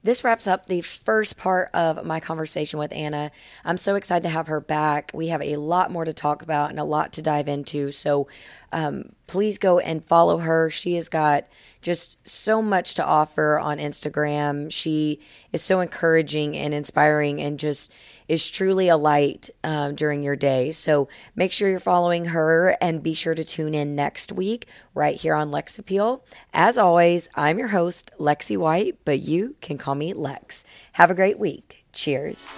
This 0.03 0.23
wraps 0.23 0.47
up 0.47 0.65
the 0.65 0.81
first 0.81 1.37
part 1.37 1.69
of 1.73 2.05
my 2.05 2.19
conversation 2.19 2.79
with 2.79 2.93
Anna. 2.93 3.31
I'm 3.63 3.77
so 3.77 3.95
excited 3.95 4.23
to 4.23 4.29
have 4.29 4.47
her 4.47 4.59
back. 4.59 5.11
We 5.13 5.27
have 5.27 5.41
a 5.41 5.57
lot 5.57 5.91
more 5.91 6.05
to 6.05 6.13
talk 6.13 6.41
about 6.41 6.69
and 6.71 6.79
a 6.79 6.83
lot 6.83 7.13
to 7.13 7.21
dive 7.21 7.47
into. 7.47 7.91
So 7.91 8.27
um, 8.71 9.13
please 9.31 9.57
go 9.57 9.79
and 9.79 10.03
follow 10.03 10.39
her. 10.39 10.69
She 10.69 10.95
has 10.95 11.07
got 11.07 11.45
just 11.81 12.27
so 12.27 12.61
much 12.61 12.95
to 12.95 13.05
offer 13.05 13.57
on 13.57 13.77
Instagram. 13.77 14.69
She 14.69 15.21
is 15.53 15.61
so 15.61 15.79
encouraging 15.79 16.57
and 16.57 16.73
inspiring 16.73 17.39
and 17.39 17.57
just 17.57 17.93
is 18.27 18.51
truly 18.51 18.89
a 18.89 18.97
light 18.97 19.49
um, 19.63 19.95
during 19.95 20.21
your 20.21 20.35
day. 20.35 20.73
So 20.73 21.07
make 21.33 21.53
sure 21.53 21.69
you're 21.69 21.79
following 21.79 22.25
her 22.25 22.75
and 22.81 23.01
be 23.01 23.13
sure 23.13 23.33
to 23.33 23.45
tune 23.45 23.73
in 23.73 23.95
next 23.95 24.33
week 24.33 24.67
right 24.93 25.15
here 25.15 25.33
on 25.33 25.49
Lex 25.49 25.79
Appeal. 25.79 26.25
As 26.53 26.77
always, 26.77 27.29
I'm 27.33 27.57
your 27.57 27.69
host, 27.69 28.11
Lexi 28.19 28.57
White, 28.57 28.97
but 29.05 29.19
you 29.19 29.55
can 29.61 29.77
call 29.77 29.95
me 29.95 30.13
Lex. 30.13 30.65
Have 30.93 31.09
a 31.09 31.15
great 31.15 31.39
week. 31.39 31.85
Cheers. 31.93 32.57